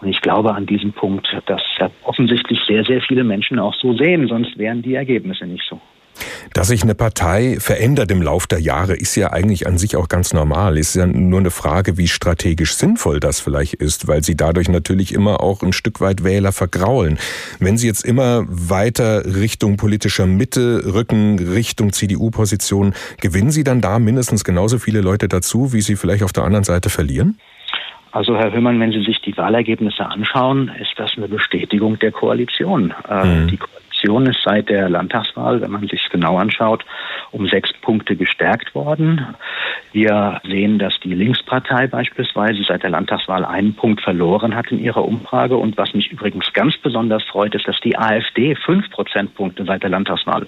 Und 0.00 0.08
ich 0.08 0.20
glaube 0.20 0.54
an 0.54 0.66
diesem 0.66 0.92
Punkt, 0.92 1.28
dass 1.46 1.62
offensichtlich 2.04 2.60
sehr, 2.66 2.84
sehr 2.84 3.00
viele 3.00 3.24
Menschen 3.24 3.58
auch 3.58 3.74
so 3.74 3.94
sehen. 3.94 4.28
Sonst 4.28 4.58
wären 4.58 4.82
die 4.82 4.94
Ergebnisse 4.94 5.46
nicht 5.46 5.64
so. 5.68 5.80
Dass 6.52 6.68
sich 6.68 6.82
eine 6.82 6.94
Partei 6.94 7.58
verändert 7.60 8.10
im 8.10 8.22
Lauf 8.22 8.46
der 8.46 8.60
Jahre, 8.60 8.94
ist 8.94 9.14
ja 9.16 9.32
eigentlich 9.32 9.66
an 9.66 9.78
sich 9.78 9.96
auch 9.96 10.08
ganz 10.08 10.32
normal. 10.32 10.78
Ist 10.78 10.94
ja 10.94 11.06
nur 11.06 11.40
eine 11.40 11.50
Frage, 11.50 11.98
wie 11.98 12.08
strategisch 12.08 12.74
sinnvoll 12.74 13.20
das 13.20 13.40
vielleicht 13.40 13.74
ist, 13.74 14.08
weil 14.08 14.24
sie 14.24 14.36
dadurch 14.36 14.68
natürlich 14.68 15.12
immer 15.12 15.42
auch 15.42 15.62
ein 15.62 15.72
Stück 15.72 16.00
weit 16.00 16.24
Wähler 16.24 16.52
vergraulen. 16.52 17.18
Wenn 17.58 17.76
sie 17.76 17.86
jetzt 17.86 18.04
immer 18.04 18.44
weiter 18.48 19.24
Richtung 19.26 19.76
politischer 19.76 20.26
Mitte 20.26 20.94
rücken, 20.94 21.38
Richtung 21.38 21.92
CDU-Position, 21.92 22.94
gewinnen 23.20 23.50
sie 23.50 23.64
dann 23.64 23.80
da 23.80 23.98
mindestens 23.98 24.44
genauso 24.44 24.78
viele 24.78 25.00
Leute 25.00 25.28
dazu, 25.28 25.72
wie 25.72 25.82
sie 25.82 25.96
vielleicht 25.96 26.22
auf 26.22 26.32
der 26.32 26.44
anderen 26.44 26.64
Seite 26.64 26.88
verlieren? 26.88 27.38
Also 28.16 28.34
Herr 28.34 28.50
Höhmann, 28.50 28.80
wenn 28.80 28.92
Sie 28.92 29.02
sich 29.02 29.20
die 29.20 29.36
Wahlergebnisse 29.36 30.06
anschauen, 30.06 30.72
ist 30.80 30.94
das 30.96 31.18
eine 31.18 31.28
Bestätigung 31.28 31.98
der 31.98 32.12
Koalition. 32.12 32.94
Äh, 33.06 33.26
mhm. 33.26 33.48
Die 33.48 33.58
Koalition 33.58 34.24
ist 34.24 34.40
seit 34.42 34.70
der 34.70 34.88
Landtagswahl, 34.88 35.60
wenn 35.60 35.70
man 35.70 35.86
sich 35.86 36.08
genau 36.08 36.38
anschaut, 36.38 36.82
um 37.30 37.46
sechs 37.46 37.74
Punkte 37.74 38.16
gestärkt 38.16 38.74
worden. 38.74 39.34
Wir 39.92 40.40
sehen, 40.44 40.78
dass 40.78 40.98
die 41.00 41.12
Linkspartei 41.12 41.88
beispielsweise 41.88 42.62
seit 42.66 42.84
der 42.84 42.90
Landtagswahl 42.90 43.44
einen 43.44 43.74
Punkt 43.74 44.00
verloren 44.00 44.54
hat 44.54 44.72
in 44.72 44.78
ihrer 44.78 45.04
Umfrage. 45.04 45.58
Und 45.58 45.76
was 45.76 45.92
mich 45.92 46.10
übrigens 46.10 46.50
ganz 46.54 46.78
besonders 46.78 47.22
freut, 47.24 47.54
ist, 47.54 47.68
dass 47.68 47.78
die 47.80 47.98
AfD 47.98 48.54
fünf 48.54 48.90
Prozentpunkte 48.92 49.66
seit 49.66 49.82
der 49.82 49.90
Landtagswahl 49.90 50.46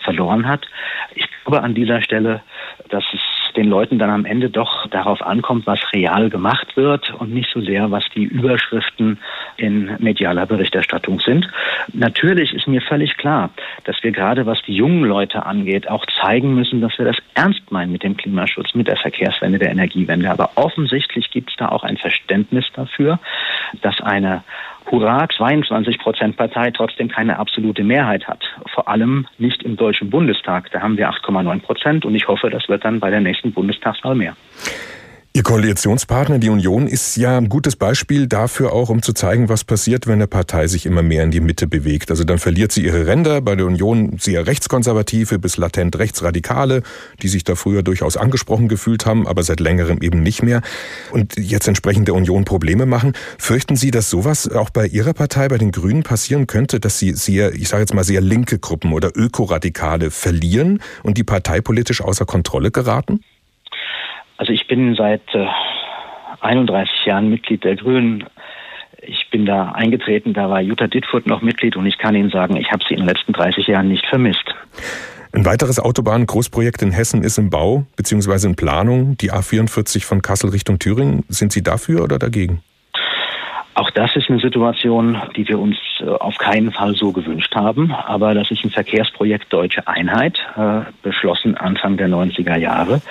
verloren 0.00 0.46
hat. 0.46 0.66
Ich 1.14 1.26
glaube 1.44 1.62
an 1.62 1.74
dieser 1.74 2.02
Stelle, 2.02 2.42
dass 2.90 3.04
es 3.14 3.20
den 3.56 3.68
Leuten 3.68 3.98
dann 3.98 4.10
am 4.10 4.24
Ende 4.24 4.50
doch 4.50 4.86
darauf 4.88 5.22
ankommt, 5.22 5.66
was 5.66 5.80
real 5.92 6.30
gemacht 6.30 6.76
wird 6.76 7.12
und 7.14 7.32
nicht 7.32 7.50
so 7.52 7.60
sehr, 7.60 7.90
was 7.90 8.04
die 8.14 8.24
Überschriften 8.24 9.18
in 9.56 9.96
medialer 9.98 10.46
Berichterstattung 10.46 11.20
sind. 11.20 11.48
Natürlich 11.92 12.52
ist 12.52 12.68
mir 12.68 12.82
völlig 12.82 13.16
klar, 13.16 13.50
dass 13.84 14.02
wir 14.02 14.12
gerade 14.12 14.46
was 14.46 14.60
die 14.62 14.74
jungen 14.74 15.04
Leute 15.04 15.46
angeht, 15.46 15.88
auch 15.88 16.04
zeigen 16.20 16.54
müssen, 16.54 16.80
dass 16.80 16.98
wir 16.98 17.04
das 17.04 17.16
ernst 17.34 17.70
meinen 17.70 17.92
mit 17.92 18.02
dem 18.02 18.16
Klimaschutz, 18.16 18.74
mit 18.74 18.88
der 18.88 18.96
Verkehrswende, 18.96 19.58
der 19.58 19.70
Energiewende. 19.70 20.30
Aber 20.30 20.50
offensichtlich 20.56 21.30
gibt 21.30 21.50
es 21.50 21.56
da 21.56 21.68
auch 21.68 21.84
ein 21.84 21.96
Verständnis 21.96 22.66
dafür, 22.74 23.18
dass 23.82 24.00
eine 24.00 24.44
Hurra 24.90 25.28
22 25.28 25.98
Prozent 25.98 26.36
Partei 26.36 26.70
trotzdem 26.70 27.08
keine 27.08 27.38
absolute 27.38 27.82
Mehrheit 27.82 28.26
hat. 28.28 28.44
Vor 28.72 28.88
allem 28.88 29.26
nicht 29.38 29.62
im 29.62 29.76
Deutschen 29.76 30.10
Bundestag. 30.10 30.70
Da 30.70 30.80
haben 30.80 30.96
wir 30.96 31.10
8,9 31.10 31.60
Prozent 31.60 32.04
und 32.04 32.14
ich 32.14 32.28
hoffe, 32.28 32.50
das 32.50 32.68
wird 32.68 32.84
dann 32.84 33.00
bei 33.00 33.10
der 33.10 33.20
nächsten 33.20 33.52
Bundestagswahl 33.52 34.14
mehr. 34.14 34.36
Ihr 35.36 35.42
Koalitionspartner, 35.42 36.38
die 36.38 36.48
Union, 36.48 36.86
ist 36.86 37.14
ja 37.18 37.36
ein 37.36 37.50
gutes 37.50 37.76
Beispiel 37.76 38.26
dafür 38.26 38.72
auch, 38.72 38.88
um 38.88 39.02
zu 39.02 39.12
zeigen, 39.12 39.50
was 39.50 39.64
passiert, 39.64 40.06
wenn 40.06 40.14
eine 40.14 40.26
Partei 40.26 40.66
sich 40.66 40.86
immer 40.86 41.02
mehr 41.02 41.24
in 41.24 41.30
die 41.30 41.40
Mitte 41.40 41.66
bewegt. 41.66 42.10
Also 42.10 42.24
dann 42.24 42.38
verliert 42.38 42.72
sie 42.72 42.86
ihre 42.86 43.06
Ränder. 43.06 43.42
Bei 43.42 43.54
der 43.54 43.66
Union 43.66 44.16
sehr 44.18 44.46
rechtskonservative 44.46 45.38
bis 45.38 45.58
latent 45.58 45.98
rechtsradikale, 45.98 46.82
die 47.20 47.28
sich 47.28 47.44
da 47.44 47.54
früher 47.54 47.82
durchaus 47.82 48.16
angesprochen 48.16 48.68
gefühlt 48.68 49.04
haben, 49.04 49.28
aber 49.28 49.42
seit 49.42 49.60
längerem 49.60 50.00
eben 50.00 50.22
nicht 50.22 50.42
mehr. 50.42 50.62
Und 51.10 51.36
jetzt 51.36 51.68
entsprechend 51.68 52.08
der 52.08 52.14
Union 52.14 52.46
Probleme 52.46 52.86
machen. 52.86 53.12
Fürchten 53.36 53.76
Sie, 53.76 53.90
dass 53.90 54.08
sowas 54.08 54.50
auch 54.50 54.70
bei 54.70 54.86
Ihrer 54.86 55.12
Partei, 55.12 55.48
bei 55.48 55.58
den 55.58 55.70
Grünen 55.70 56.02
passieren 56.02 56.46
könnte, 56.46 56.80
dass 56.80 56.98
Sie 56.98 57.12
sehr, 57.12 57.52
ich 57.52 57.68
sage 57.68 57.82
jetzt 57.82 57.92
mal 57.92 58.04
sehr 58.04 58.22
linke 58.22 58.58
Gruppen 58.58 58.94
oder 58.94 59.14
Ökoradikale 59.14 60.10
verlieren 60.10 60.80
und 61.02 61.18
die 61.18 61.24
parteipolitisch 61.24 62.00
außer 62.00 62.24
Kontrolle 62.24 62.70
geraten? 62.70 63.20
Also 64.36 64.52
ich 64.52 64.66
bin 64.66 64.94
seit 64.94 65.22
äh, 65.34 65.46
31 66.40 67.06
Jahren 67.06 67.30
Mitglied 67.30 67.64
der 67.64 67.76
Grünen. 67.76 68.24
Ich 69.02 69.28
bin 69.30 69.46
da 69.46 69.72
eingetreten, 69.72 70.32
da 70.32 70.50
war 70.50 70.60
Jutta 70.60 70.86
Dittfurt 70.86 71.26
noch 71.26 71.42
Mitglied 71.42 71.76
und 71.76 71.86
ich 71.86 71.98
kann 71.98 72.14
Ihnen 72.14 72.30
sagen, 72.30 72.56
ich 72.56 72.70
habe 72.72 72.82
sie 72.88 72.94
in 72.94 73.00
den 73.00 73.08
letzten 73.08 73.32
30 73.32 73.66
Jahren 73.66 73.88
nicht 73.88 74.06
vermisst. 74.06 74.54
Ein 75.32 75.44
weiteres 75.44 75.78
Autobahngroßprojekt 75.78 76.82
in 76.82 76.92
Hessen 76.92 77.22
ist 77.22 77.36
im 77.38 77.50
Bau 77.50 77.84
bzw. 77.96 78.46
in 78.46 78.56
Planung, 78.56 79.16
die 79.18 79.32
A44 79.32 80.04
von 80.04 80.22
Kassel 80.22 80.50
Richtung 80.50 80.78
Thüringen. 80.78 81.24
Sind 81.28 81.52
Sie 81.52 81.62
dafür 81.62 82.02
oder 82.02 82.18
dagegen? 82.18 82.62
Auch 83.74 83.90
das 83.90 84.16
ist 84.16 84.30
eine 84.30 84.40
Situation, 84.40 85.20
die 85.36 85.46
wir 85.46 85.58
uns 85.58 85.76
äh, 86.00 86.06
auf 86.06 86.38
keinen 86.38 86.72
Fall 86.72 86.94
so 86.94 87.12
gewünscht 87.12 87.54
haben. 87.54 87.92
Aber 87.92 88.32
das 88.32 88.50
ist 88.50 88.64
ein 88.64 88.70
Verkehrsprojekt 88.70 89.52
Deutsche 89.52 89.86
Einheit, 89.86 90.38
äh, 90.56 90.80
beschlossen 91.02 91.58
Anfang 91.58 91.98
der 91.98 92.08
90er 92.08 92.56
Jahre. 92.56 93.02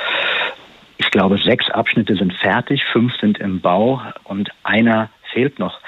Ich 1.06 1.12
glaube, 1.12 1.38
sechs 1.38 1.70
Abschnitte 1.70 2.16
sind 2.16 2.34
fertig, 2.34 2.84
fünf 2.92 3.16
sind 3.22 3.38
im 3.38 3.62
Bau 3.62 4.02
und 4.24 4.50
einer 4.64 5.10
fehlt 5.32 5.60
noch. 5.60 5.80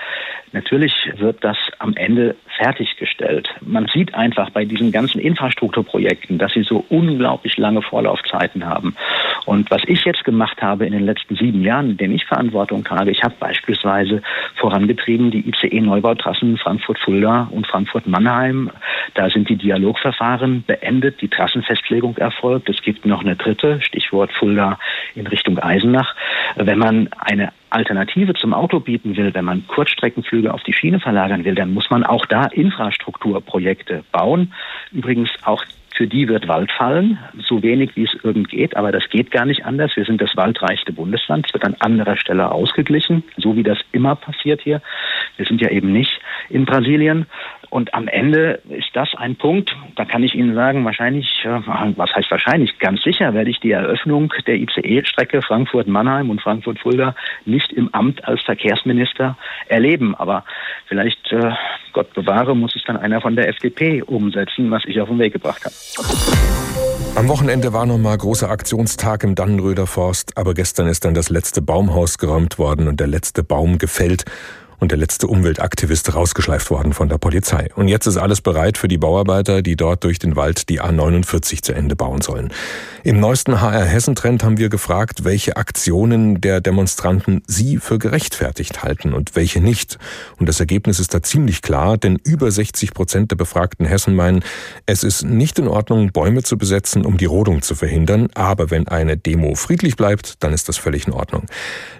Natürlich 0.53 0.93
wird 1.17 1.43
das 1.43 1.57
am 1.79 1.95
Ende 1.95 2.35
fertiggestellt. 2.57 3.49
Man 3.61 3.87
sieht 3.87 4.13
einfach 4.13 4.51
bei 4.51 4.63
diesen 4.63 4.91
ganzen 4.91 5.19
Infrastrukturprojekten, 5.19 6.37
dass 6.37 6.53
sie 6.53 6.63
so 6.63 6.85
unglaublich 6.89 7.57
lange 7.57 7.81
Vorlaufzeiten 7.81 8.65
haben. 8.65 8.95
Und 9.47 9.71
was 9.71 9.81
ich 9.87 10.03
jetzt 10.03 10.25
gemacht 10.25 10.61
habe 10.61 10.85
in 10.85 10.91
den 10.91 11.05
letzten 11.05 11.37
sieben 11.37 11.61
Jahren, 11.61 11.91
in 11.91 11.97
denen 11.97 12.15
ich 12.15 12.25
Verantwortung 12.25 12.83
trage, 12.83 13.11
ich 13.11 13.23
habe 13.23 13.33
beispielsweise 13.39 14.21
vorangetrieben 14.55 15.31
die 15.31 15.47
ICE-Neubautrassen 15.47 16.57
Frankfurt-Fulda 16.57 17.47
und 17.51 17.65
Frankfurt-Mannheim. 17.65 18.69
Da 19.13 19.29
sind 19.29 19.47
die 19.47 19.55
Dialogverfahren 19.55 20.65
beendet, 20.67 21.21
die 21.21 21.29
Trassenfestlegung 21.29 22.17
erfolgt. 22.17 22.67
Es 22.67 22.81
gibt 22.81 23.05
noch 23.05 23.21
eine 23.21 23.37
dritte, 23.37 23.79
Stichwort 23.81 24.33
Fulda 24.33 24.77
in 25.15 25.25
Richtung 25.25 25.57
Eisenach. 25.59 26.13
Wenn 26.57 26.79
man 26.79 27.09
eine 27.17 27.53
Alternative 27.69 28.33
zum 28.33 28.53
Auto 28.53 28.81
bieten 28.81 29.15
will, 29.15 29.33
wenn 29.33 29.45
man 29.45 29.65
Kurzstreckenflüge 29.67 30.53
auf 30.53 30.63
die 30.63 30.73
Schiene 30.73 30.99
verlagern 30.99 31.45
will, 31.45 31.55
dann 31.55 31.73
muss 31.73 31.89
man 31.89 32.03
auch 32.03 32.25
da 32.25 32.47
Infrastrukturprojekte 32.47 34.03
bauen. 34.11 34.51
Übrigens 34.91 35.29
auch 35.43 35.63
für 35.97 36.07
die 36.07 36.27
wird 36.27 36.47
Wald 36.47 36.71
fallen, 36.71 37.17
so 37.47 37.63
wenig 37.63 37.95
wie 37.95 38.03
es 38.03 38.15
irgend 38.23 38.49
geht, 38.49 38.77
aber 38.77 38.91
das 38.91 39.09
geht 39.09 39.31
gar 39.31 39.45
nicht 39.45 39.65
anders. 39.65 39.91
Wir 39.95 40.05
sind 40.05 40.21
das 40.21 40.37
waldreichste 40.37 40.93
Bundesland. 40.93 41.47
Es 41.47 41.53
wird 41.53 41.65
an 41.65 41.75
anderer 41.79 42.15
Stelle 42.17 42.51
ausgeglichen, 42.51 43.23
so 43.35 43.55
wie 43.55 43.63
das 43.63 43.79
immer 43.91 44.15
passiert 44.15 44.61
hier. 44.61 44.81
Wir 45.37 45.45
sind 45.47 45.59
ja 45.59 45.69
eben 45.71 45.91
nicht 45.91 46.21
in 46.49 46.65
Brasilien. 46.65 47.25
Und 47.69 47.93
am 47.93 48.07
Ende 48.07 48.61
ist 48.69 48.89
das 48.93 49.09
ein 49.15 49.35
Punkt, 49.35 49.75
da 49.95 50.05
kann 50.05 50.23
ich 50.23 50.35
Ihnen 50.35 50.55
sagen, 50.55 50.85
wahrscheinlich, 50.85 51.43
äh, 51.43 51.59
was 51.95 52.13
heißt 52.15 52.31
wahrscheinlich, 52.31 52.79
ganz 52.79 53.01
sicher 53.03 53.33
werde 53.33 53.49
ich 53.49 53.59
die 53.59 53.71
Eröffnung 53.71 54.33
der 54.45 54.55
ICE-Strecke 54.55 55.41
Frankfurt-Mannheim 55.41 56.29
und 56.29 56.41
Frankfurt-Fulda 56.41 57.15
nicht 57.45 57.73
im 57.73 57.93
Amt 57.93 58.25
als 58.25 58.41
Verkehrsminister 58.43 59.37
erleben. 59.67 60.15
Aber 60.15 60.45
vielleicht, 60.87 61.31
äh, 61.31 61.51
Gott 61.93 62.13
bewahre, 62.13 62.55
muss 62.55 62.75
es 62.75 62.83
dann 62.85 62.97
einer 62.97 63.21
von 63.21 63.35
der 63.35 63.49
FDP 63.49 64.01
umsetzen, 64.01 64.71
was 64.71 64.83
ich 64.85 65.01
auf 65.01 65.09
den 65.09 65.19
Weg 65.19 65.33
gebracht 65.33 65.65
habe. 65.65 65.75
Am 67.17 67.27
Wochenende 67.29 67.73
war 67.73 67.87
nochmal 67.87 68.15
großer 68.15 68.49
Aktionstag 68.49 69.23
im 69.23 69.33
Dannenröder 69.33 69.87
Forst, 69.87 70.37
aber 70.37 70.53
gestern 70.53 70.87
ist 70.87 71.03
dann 71.03 71.15
das 71.15 71.29
letzte 71.29 71.63
Baumhaus 71.63 72.19
geräumt 72.19 72.59
worden 72.59 72.87
und 72.87 72.99
der 72.99 73.07
letzte 73.07 73.43
Baum 73.43 73.79
gefällt 73.79 74.25
und 74.79 74.91
der 74.91 74.97
letzte 74.97 75.27
Umweltaktivist 75.27 76.13
rausgeschleift 76.13 76.69
worden 76.69 76.93
von 76.93 77.09
der 77.09 77.17
Polizei. 77.17 77.69
Und 77.75 77.87
jetzt 77.87 78.05
ist 78.05 78.17
alles 78.17 78.41
bereit 78.41 78.77
für 78.77 78.87
die 78.87 78.97
Bauarbeiter, 78.97 79.61
die 79.61 79.75
dort 79.75 80.03
durch 80.03 80.19
den 80.19 80.35
Wald 80.35 80.69
die 80.69 80.81
A49 80.81 81.61
zu 81.61 81.73
Ende 81.73 81.95
bauen 81.95 82.21
sollen. 82.21 82.53
Im 83.03 83.19
neuesten 83.19 83.61
HR 83.61 83.85
Hessen 83.85 84.15
Trend 84.15 84.43
haben 84.43 84.57
wir 84.57 84.69
gefragt, 84.69 85.23
welche 85.23 85.57
Aktionen 85.57 86.41
der 86.41 86.61
Demonstranten 86.61 87.41
sie 87.47 87.77
für 87.77 87.97
gerechtfertigt 87.97 88.83
halten 88.83 89.13
und 89.13 89.35
welche 89.35 89.61
nicht. 89.61 89.97
Und 90.37 90.47
das 90.47 90.59
Ergebnis 90.59 90.99
ist 90.99 91.13
da 91.13 91.23
ziemlich 91.23 91.61
klar, 91.61 91.97
denn 91.97 92.17
über 92.23 92.51
60 92.51 92.93
Prozent 92.93 93.31
der 93.31 93.35
befragten 93.35 93.85
Hessen 93.85 94.15
meinen, 94.15 94.43
es 94.85 95.03
ist 95.03 95.23
nicht 95.23 95.57
in 95.57 95.67
Ordnung, 95.67 96.11
Bäume 96.11 96.43
zu 96.43 96.57
besetzen, 96.57 97.05
um 97.05 97.17
die 97.17 97.25
Rodung 97.25 97.61
zu 97.61 97.75
verhindern, 97.75 98.29
aber 98.35 98.69
wenn 98.69 98.87
eine 98.87 99.17
Demo 99.17 99.55
friedlich 99.55 99.95
bleibt, 99.95 100.43
dann 100.43 100.53
ist 100.53 100.69
das 100.69 100.77
völlig 100.77 101.07
in 101.07 101.13
Ordnung. 101.13 101.45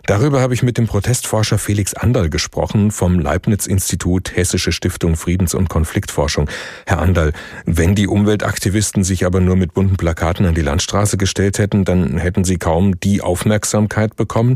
Darüber 0.06 0.42
habe 0.42 0.54
ich 0.54 0.64
mit 0.64 0.78
dem 0.78 0.88
Protestforscher 0.88 1.58
Felix 1.58 1.94
Anderl 1.94 2.30
gesprochen 2.30 2.67
vom 2.92 3.20
Leibniz-Institut 3.20 4.36
Hessische 4.36 4.72
Stiftung 4.72 5.16
Friedens- 5.16 5.54
und 5.54 5.70
Konfliktforschung. 5.70 6.50
Herr 6.86 7.00
Anderl, 7.00 7.34
wenn 7.66 7.96
die 7.96 8.08
Umweltaktivisten 8.08 9.04
sich 9.04 9.26
aber 9.26 9.40
nur 9.40 9.56
mit 9.56 9.74
bunten 9.74 9.98
Plakaten 9.98 10.46
an 10.46 10.56
die 10.56 10.62
Landstraße 10.62 11.18
gestellt 11.18 11.60
hätten, 11.60 11.86
dann 11.86 12.18
hätten 12.18 12.44
sie 12.44 12.58
kaum 12.58 13.00
die 13.00 13.22
Aufmerksamkeit 13.22 14.16
bekommen. 14.16 14.56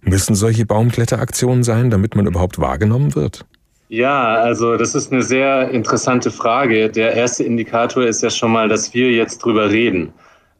Müssen 0.00 0.34
solche 0.34 0.66
Baumkletteraktionen 0.66 1.62
sein, 1.62 1.90
damit 1.90 2.16
man 2.16 2.26
überhaupt 2.26 2.58
wahrgenommen 2.58 3.14
wird? 3.14 3.44
Ja, 3.88 4.34
also 4.34 4.76
das 4.76 4.94
ist 4.94 5.12
eine 5.12 5.22
sehr 5.22 5.70
interessante 5.70 6.30
Frage. 6.30 6.88
Der 6.88 7.12
erste 7.14 7.44
Indikator 7.44 8.04
ist 8.04 8.22
ja 8.22 8.30
schon 8.30 8.50
mal, 8.50 8.68
dass 8.68 8.94
wir 8.94 9.10
jetzt 9.12 9.38
drüber 9.38 9.70
reden 9.70 10.12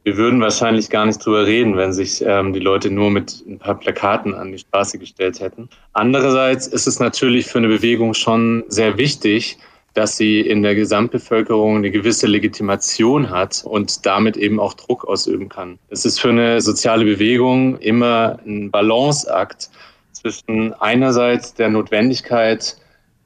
wir 0.04 0.16
würden 0.16 0.40
wahrscheinlich 0.40 0.90
gar 0.90 1.06
nicht 1.06 1.24
drüber 1.24 1.46
reden, 1.46 1.76
wenn 1.76 1.92
sich 1.92 2.22
ähm, 2.26 2.52
die 2.52 2.60
Leute 2.60 2.90
nur 2.90 3.10
mit 3.10 3.44
ein 3.46 3.58
paar 3.58 3.78
Plakaten 3.78 4.34
an 4.34 4.50
die 4.52 4.58
Straße 4.58 4.98
gestellt 4.98 5.40
hätten. 5.40 5.68
Andererseits 5.92 6.66
ist 6.66 6.86
es 6.86 6.98
natürlich 6.98 7.46
für 7.46 7.58
eine 7.58 7.68
Bewegung 7.68 8.14
schon 8.14 8.64
sehr 8.68 8.96
wichtig, 8.96 9.58
dass 9.94 10.16
sie 10.16 10.40
in 10.40 10.62
der 10.62 10.74
Gesamtbevölkerung 10.74 11.76
eine 11.76 11.90
gewisse 11.90 12.26
Legitimation 12.26 13.30
hat 13.30 13.62
und 13.64 14.04
damit 14.06 14.36
eben 14.36 14.58
auch 14.58 14.74
Druck 14.74 15.04
ausüben 15.04 15.48
kann. 15.48 15.78
Es 15.90 16.04
ist 16.04 16.20
für 16.20 16.30
eine 16.30 16.60
soziale 16.60 17.04
Bewegung 17.04 17.78
immer 17.78 18.38
ein 18.46 18.70
Balanceakt 18.70 19.70
zwischen 20.12 20.72
einerseits 20.74 21.54
der 21.54 21.68
Notwendigkeit, 21.68 22.76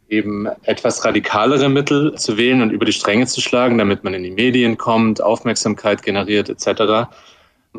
eben 0.09 0.47
etwas 0.63 1.05
radikalere 1.05 1.69
Mittel 1.69 2.15
zu 2.15 2.37
wählen 2.37 2.63
und 2.63 2.71
über 2.71 2.85
die 2.85 2.93
Stränge 2.93 3.27
zu 3.27 3.41
schlagen, 3.41 3.79
damit 3.79 4.05
man 4.05 4.15
in 4.15 4.23
die 4.23 4.31
Medien 4.31 4.79
kommt, 4.79 5.23
Aufmerksamkeit 5.23 6.03
generiert 6.03 6.49
etc 6.49 7.09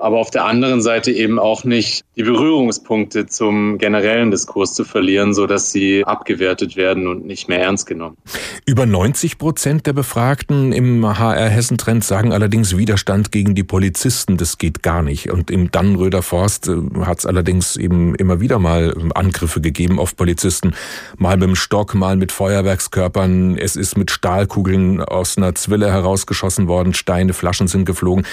aber 0.01 0.17
auf 0.17 0.31
der 0.31 0.45
anderen 0.45 0.81
Seite 0.81 1.11
eben 1.11 1.39
auch 1.39 1.63
nicht 1.63 2.03
die 2.15 2.23
Berührungspunkte 2.23 3.27
zum 3.27 3.77
generellen 3.77 4.31
Diskurs 4.31 4.73
zu 4.73 4.83
verlieren, 4.83 5.33
so 5.33 5.45
dass 5.45 5.71
sie 5.71 6.03
abgewertet 6.03 6.75
werden 6.75 7.07
und 7.07 7.25
nicht 7.25 7.47
mehr 7.47 7.61
ernst 7.61 7.85
genommen. 7.85 8.17
Über 8.65 8.85
90 8.85 9.37
Prozent 9.37 9.85
der 9.85 9.93
Befragten 9.93 10.73
im 10.73 11.05
HR 11.05 11.49
Hessen 11.49 11.77
Trend 11.77 12.03
sagen 12.03 12.33
allerdings 12.33 12.77
Widerstand 12.77 13.31
gegen 13.31 13.55
die 13.55 13.63
Polizisten, 13.63 14.37
das 14.37 14.57
geht 14.57 14.83
gar 14.83 15.03
nicht. 15.03 15.31
Und 15.31 15.51
im 15.51 15.71
Dannenröder 15.71 16.21
Forst 16.21 16.67
äh, 16.67 16.75
hat 17.01 17.19
es 17.19 17.25
allerdings 17.25 17.75
eben 17.75 18.15
immer 18.15 18.39
wieder 18.39 18.59
mal 18.59 18.95
Angriffe 19.13 19.61
gegeben 19.61 19.99
auf 19.99 20.15
Polizisten, 20.15 20.73
mal 21.17 21.37
mit 21.37 21.49
dem 21.49 21.55
Stock, 21.55 21.93
mal 21.95 22.15
mit 22.15 22.31
Feuerwerkskörpern. 22.31 23.57
Es 23.57 23.75
ist 23.75 23.97
mit 23.97 24.11
Stahlkugeln 24.11 25.01
aus 25.01 25.37
einer 25.37 25.55
Zwille 25.55 25.91
herausgeschossen 25.91 26.67
worden, 26.67 26.93
Steine, 26.93 27.33
Flaschen 27.33 27.67
sind 27.67 27.85
geflogen. 27.85 28.25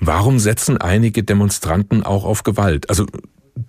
Warum 0.00 0.38
setzen 0.38 0.76
einige 0.76 1.07
Demonstranten 1.12 2.02
auch 2.02 2.24
auf 2.24 2.42
Gewalt? 2.42 2.88
Also 2.88 3.06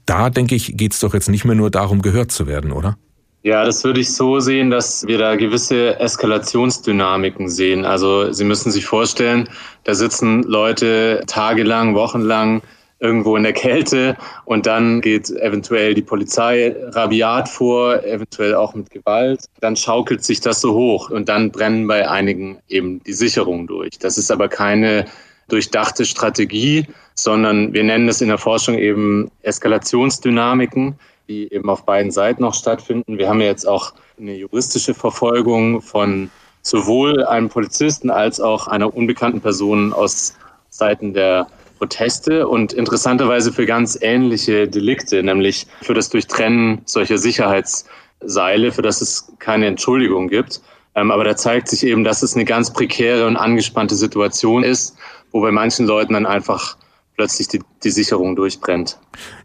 da, 0.05 0.29
denke 0.29 0.55
ich, 0.55 0.77
geht 0.77 0.93
es 0.93 1.00
doch 1.00 1.13
jetzt 1.13 1.29
nicht 1.29 1.46
mehr 1.46 1.55
nur 1.55 1.72
darum, 1.72 2.01
gehört 2.01 2.31
zu 2.31 2.48
werden, 2.48 2.72
oder? 2.72 2.98
Ja, 3.41 3.63
das 3.63 3.84
würde 3.86 4.01
ich 4.01 4.12
so 4.12 4.41
sehen, 4.41 4.69
dass 4.69 5.08
wir 5.08 5.17
da 5.17 5.36
gewisse 5.36 5.98
Eskalationsdynamiken 6.00 7.50
sehen. 7.50 7.86
Also 7.86 8.34
Sie 8.34 8.43
müssen 8.43 8.69
sich 8.69 8.86
vorstellen, 8.86 9.48
da 9.86 9.96
sitzen 9.96 10.43
Leute 10.43 11.24
tagelang, 11.25 11.96
wochenlang 11.96 12.62
irgendwo 13.00 13.38
in 13.38 13.43
der 13.43 13.53
Kälte 13.53 14.17
und 14.43 14.65
dann 14.65 15.00
geht 15.00 15.29
eventuell 15.29 15.93
die 15.93 16.01
Polizei 16.01 16.75
rabiat 16.89 17.48
vor, 17.48 18.03
eventuell 18.03 18.55
auch 18.55 18.74
mit 18.74 18.89
Gewalt. 18.89 19.46
Dann 19.62 19.77
schaukelt 19.77 20.24
sich 20.24 20.41
das 20.41 20.60
so 20.60 20.74
hoch 20.74 21.10
und 21.10 21.29
dann 21.29 21.51
brennen 21.51 21.88
bei 21.88 22.10
einigen 22.10 22.60
eben 22.67 23.01
die 23.03 23.13
Sicherungen 23.13 23.67
durch. 23.67 23.98
Das 24.00 24.17
ist 24.17 24.31
aber 24.31 24.50
keine 24.50 25.05
durchdachte 25.51 26.06
Strategie, 26.06 26.88
sondern 27.15 27.74
wir 27.74 27.84
nennen 27.84 28.08
es 28.08 28.22
in 28.22 28.29
der 28.29 28.38
Forschung 28.38 28.77
eben 28.77 29.29
Eskalationsdynamiken, 29.41 30.96
die 31.27 31.51
eben 31.51 31.70
auf 31.70 31.86
beiden 31.86 32.12
Seiten 32.12 32.41
noch 32.41 32.53
stattfinden. 32.53 33.18
Wir 33.18 33.29
haben 33.29 33.41
jetzt 33.41 33.68
auch 33.68 33.94
eine 34.20 34.36
juristische 34.36 34.94
Verfolgung 34.94 35.82
von 35.82 36.29
sowohl 36.62 37.25
einem 37.25 37.50
Polizisten 37.50 38.10
als 38.10 38.39
auch 38.39 38.68
einer 38.68 38.94
unbekannten 38.94 39.41
Person 39.41 39.94
aus 39.94 40.36
Seiten 40.70 41.13
der 41.13 41.48
Proteste 41.77 42.48
und 42.48 42.74
interessanterweise 42.74 43.53
für 43.53 43.65
ganz 43.65 43.98
ähnliche 44.01 44.68
Delikte, 44.68 45.24
nämlich 45.24 45.65
für 45.82 45.94
das 45.94 46.10
Durchtrennen 46.10 46.82
solcher 46.86 47.18
Sicherheitsseile, 47.18 48.72
für 48.72 48.82
das 48.82 49.01
es 49.01 49.32
keine 49.39 49.68
Entschuldigung 49.68 50.27
gibt. 50.27 50.62
Ähm, 50.96 51.12
aber 51.12 51.24
da 51.24 51.38
zeigt 51.38 51.70
sich 51.70 51.86
eben, 51.86 52.03
dass 52.03 52.22
es 52.22 52.36
eine 52.36 52.46
ganz 52.46 52.74
prekäre 52.74 53.25
und 53.27 53.38
angespannte 53.38 53.96
Situation 53.96 54.63
ist 54.63 54.98
wo 55.31 55.41
bei 55.41 55.51
manchen 55.51 55.86
Leuten 55.86 56.13
dann 56.13 56.25
einfach 56.25 56.77
plötzlich 57.15 57.50
die, 57.50 57.59
die 57.83 57.89
Sicherung 57.89 58.38
durchbrennt. 58.38 58.98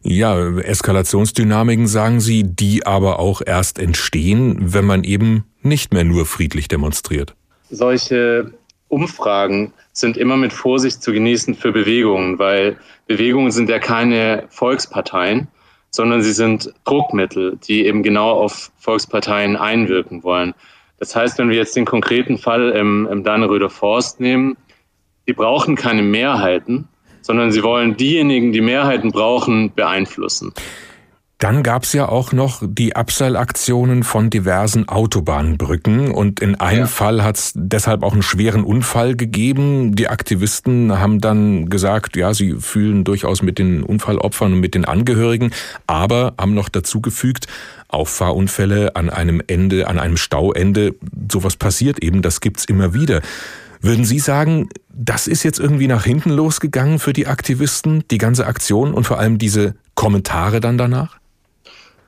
Ja, 0.03 0.59
Eskalationsdynamiken 0.59 1.89
sagen 1.89 2.21
Sie, 2.21 2.45
die 2.45 2.87
aber 2.87 3.19
auch 3.19 3.43
erst 3.45 3.81
entstehen, 3.81 4.73
wenn 4.73 4.85
man 4.85 5.03
eben 5.03 5.45
nicht 5.63 5.93
mehr 5.93 6.05
nur 6.05 6.25
friedlich 6.25 6.69
demonstriert. 6.69 7.35
Solche 7.71 8.53
Umfragen 8.87 9.73
sind 9.93 10.17
immer 10.17 10.37
mit 10.37 10.53
Vorsicht 10.53 11.03
zu 11.03 11.13
genießen 11.13 11.57
für 11.57 11.73
Bewegungen, 11.73 12.39
weil 12.39 12.77
Bewegungen 13.09 13.51
sind 13.51 13.69
ja 13.69 13.81
keine 13.81 14.45
Volksparteien, 14.51 15.49
sondern 15.91 16.23
sie 16.23 16.33
sind 16.33 16.73
Druckmittel, 16.85 17.59
die 17.67 17.87
eben 17.87 18.05
genau 18.05 18.31
auf 18.31 18.71
Volksparteien 18.79 19.57
einwirken 19.57 20.23
wollen. 20.23 20.55
Das 21.01 21.17
heißt, 21.17 21.39
wenn 21.39 21.49
wir 21.49 21.57
jetzt 21.57 21.75
den 21.75 21.87
konkreten 21.87 22.39
Fall 22.39 22.71
im, 22.71 23.09
im 23.11 23.25
Danneröder 23.25 23.69
Forst 23.69 24.21
nehmen, 24.21 24.57
die 25.27 25.33
brauchen 25.33 25.77
keine 25.77 26.03
Mehrheiten, 26.03 26.89
sondern 27.23 27.53
sie 27.53 27.63
wollen 27.63 27.97
diejenigen, 27.97 28.53
die 28.53 28.61
Mehrheiten 28.61 29.11
brauchen, 29.11 29.73
beeinflussen. 29.75 30.53
Dann 31.39 31.63
gab's 31.63 31.93
ja 31.93 32.09
auch 32.09 32.33
noch 32.33 32.63
die 32.65 32.97
Abseilaktionen 32.97 34.03
von 34.03 34.31
diversen 34.31 34.89
Autobahnbrücken 34.89 36.11
und 36.11 36.41
in 36.41 36.55
einem 36.55 36.81
ja. 36.81 36.87
Fall 36.87 37.23
hat's 37.23 37.53
deshalb 37.55 38.03
auch 38.03 38.13
einen 38.13 38.23
schweren 38.23 38.65
Unfall 38.65 39.15
gegeben. 39.17 39.95
Die 39.95 40.09
Aktivisten 40.09 40.99
haben 40.99 41.21
dann 41.21 41.69
gesagt, 41.69 42.17
ja, 42.17 42.33
sie 42.33 42.55
fühlen 42.61 43.05
durchaus 43.05 43.43
mit 43.43 43.59
den 43.59 43.83
Unfallopfern 43.83 44.55
und 44.55 44.61
mit 44.61 44.75
den 44.75 44.85
Angehörigen, 44.85 45.51
aber 45.87 46.35
haben 46.39 46.55
noch 46.55 46.69
dazugefügt, 46.69 47.47
Auffahrunfälle 47.89 48.97
an 48.97 49.11
einem 49.11 49.43
Ende, 49.47 49.89
an 49.89 49.99
einem 49.99 50.17
Stauende, 50.17 50.95
sowas 51.31 51.57
passiert 51.57 52.03
eben, 52.03 52.23
das 52.23 52.41
gibt's 52.41 52.65
immer 52.65 52.95
wieder. 52.95 53.21
Würden 53.85 54.07
Sie 54.07 54.19
sagen, 54.19 54.71
das 54.89 55.27
ist 55.27 55.43
jetzt 55.43 55.61
irgendwie 55.61 55.89
nach 55.89 56.05
hinten 56.05 56.31
losgegangen 56.31 56.99
für 56.99 57.13
die 57.13 57.27
Aktivisten, 57.27 58.03
die 58.11 58.17
ganze 58.17 58.47
Aktion 58.47 58.95
und 58.95 59.05
vor 59.05 59.19
allem 59.19 59.37
diese 59.37 59.75
Kommentare 59.95 60.61
dann 60.61 60.79
danach? 60.79 61.19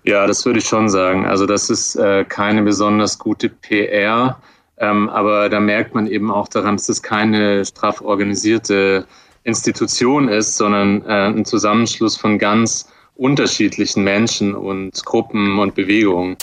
Ja, 0.03 0.27
das 0.27 0.47
würde 0.47 0.61
ich 0.61 0.65
schon 0.65 0.89
sagen. 0.89 1.27
Also 1.27 1.45
das 1.45 1.69
ist 1.69 1.97
äh, 1.97 2.25
keine 2.25 2.63
besonders 2.63 3.19
gute 3.19 3.51
PR, 3.51 4.41
ähm, 4.79 5.11
aber 5.11 5.51
da 5.51 5.61
merkt 5.61 5.95
man 5.95 6.07
eben 6.07 6.31
auch 6.31 6.49
daran, 6.49 6.77
dass 6.77 6.89
es 6.89 7.03
keine 7.03 7.63
straff 7.67 8.01
organisierte 8.01 9.07
Institution 9.45 10.29
ist, 10.29 10.57
sondern 10.57 11.05
äh, 11.05 11.27
ein 11.27 11.45
Zusammenschluss 11.45 12.17
von 12.17 12.39
ganz 12.39 12.89
unterschiedlichen 13.17 14.03
Menschen 14.03 14.55
und 14.55 15.05
Gruppen 15.05 15.59
und 15.59 15.75
Bewegungen. 15.75 16.39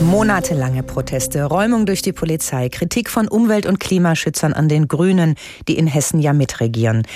Monatelange 0.00 0.82
Proteste, 0.82 1.44
Räumung 1.44 1.84
durch 1.84 2.00
die 2.00 2.14
Polizei, 2.14 2.70
Kritik 2.70 3.10
von 3.10 3.28
Umwelt- 3.28 3.66
und 3.66 3.80
Klimaschützern 3.80 4.54
an 4.54 4.68
den 4.68 4.88
Grünen, 4.88 5.34
die 5.68 5.76
in 5.76 5.86
Hessen 5.86 6.20
ja 6.20 6.32
mitregieren. 6.32 7.06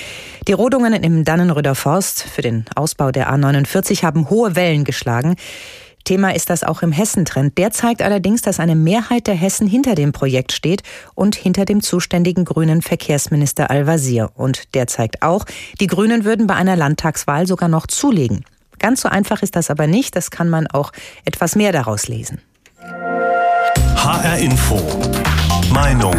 Die 0.47 0.53
Rodungen 0.53 0.93
im 0.93 1.23
Dannenröder 1.23 1.73
Forst 1.73 2.21
für 2.23 2.43
den 2.43 2.65
Ausbau 2.75 3.11
der 3.11 3.33
A49 3.33 4.03
haben 4.03 4.29
hohe 4.29 4.55
Wellen 4.55 4.83
geschlagen. 4.83 5.35
Thema 6.03 6.35
ist 6.35 6.51
das 6.51 6.63
auch 6.63 6.83
im 6.83 6.91
Hessentrend. 6.91 7.57
Der 7.57 7.71
zeigt 7.71 8.03
allerdings, 8.03 8.43
dass 8.43 8.59
eine 8.59 8.75
Mehrheit 8.75 9.25
der 9.25 9.33
Hessen 9.33 9.65
hinter 9.65 9.95
dem 9.95 10.11
Projekt 10.11 10.51
steht 10.51 10.83
und 11.15 11.35
hinter 11.35 11.65
dem 11.65 11.81
zuständigen 11.81 12.45
grünen 12.45 12.83
Verkehrsminister 12.83 13.71
Al-Wazir. 13.71 14.29
Und 14.35 14.75
der 14.75 14.85
zeigt 14.85 15.23
auch, 15.23 15.45
die 15.79 15.87
Grünen 15.87 16.23
würden 16.23 16.45
bei 16.45 16.53
einer 16.53 16.75
Landtagswahl 16.75 17.47
sogar 17.47 17.67
noch 17.67 17.87
zulegen. 17.87 18.45
Ganz 18.77 19.01
so 19.01 19.09
einfach 19.09 19.41
ist 19.41 19.55
das 19.55 19.71
aber 19.71 19.87
nicht. 19.87 20.15
Das 20.15 20.29
kann 20.29 20.49
man 20.49 20.67
auch 20.67 20.91
etwas 21.25 21.55
mehr 21.55 21.71
daraus 21.71 22.07
lesen. 22.07 22.39
HR 24.05 24.37
Info. 24.37 24.79
Meinung. 25.73 26.13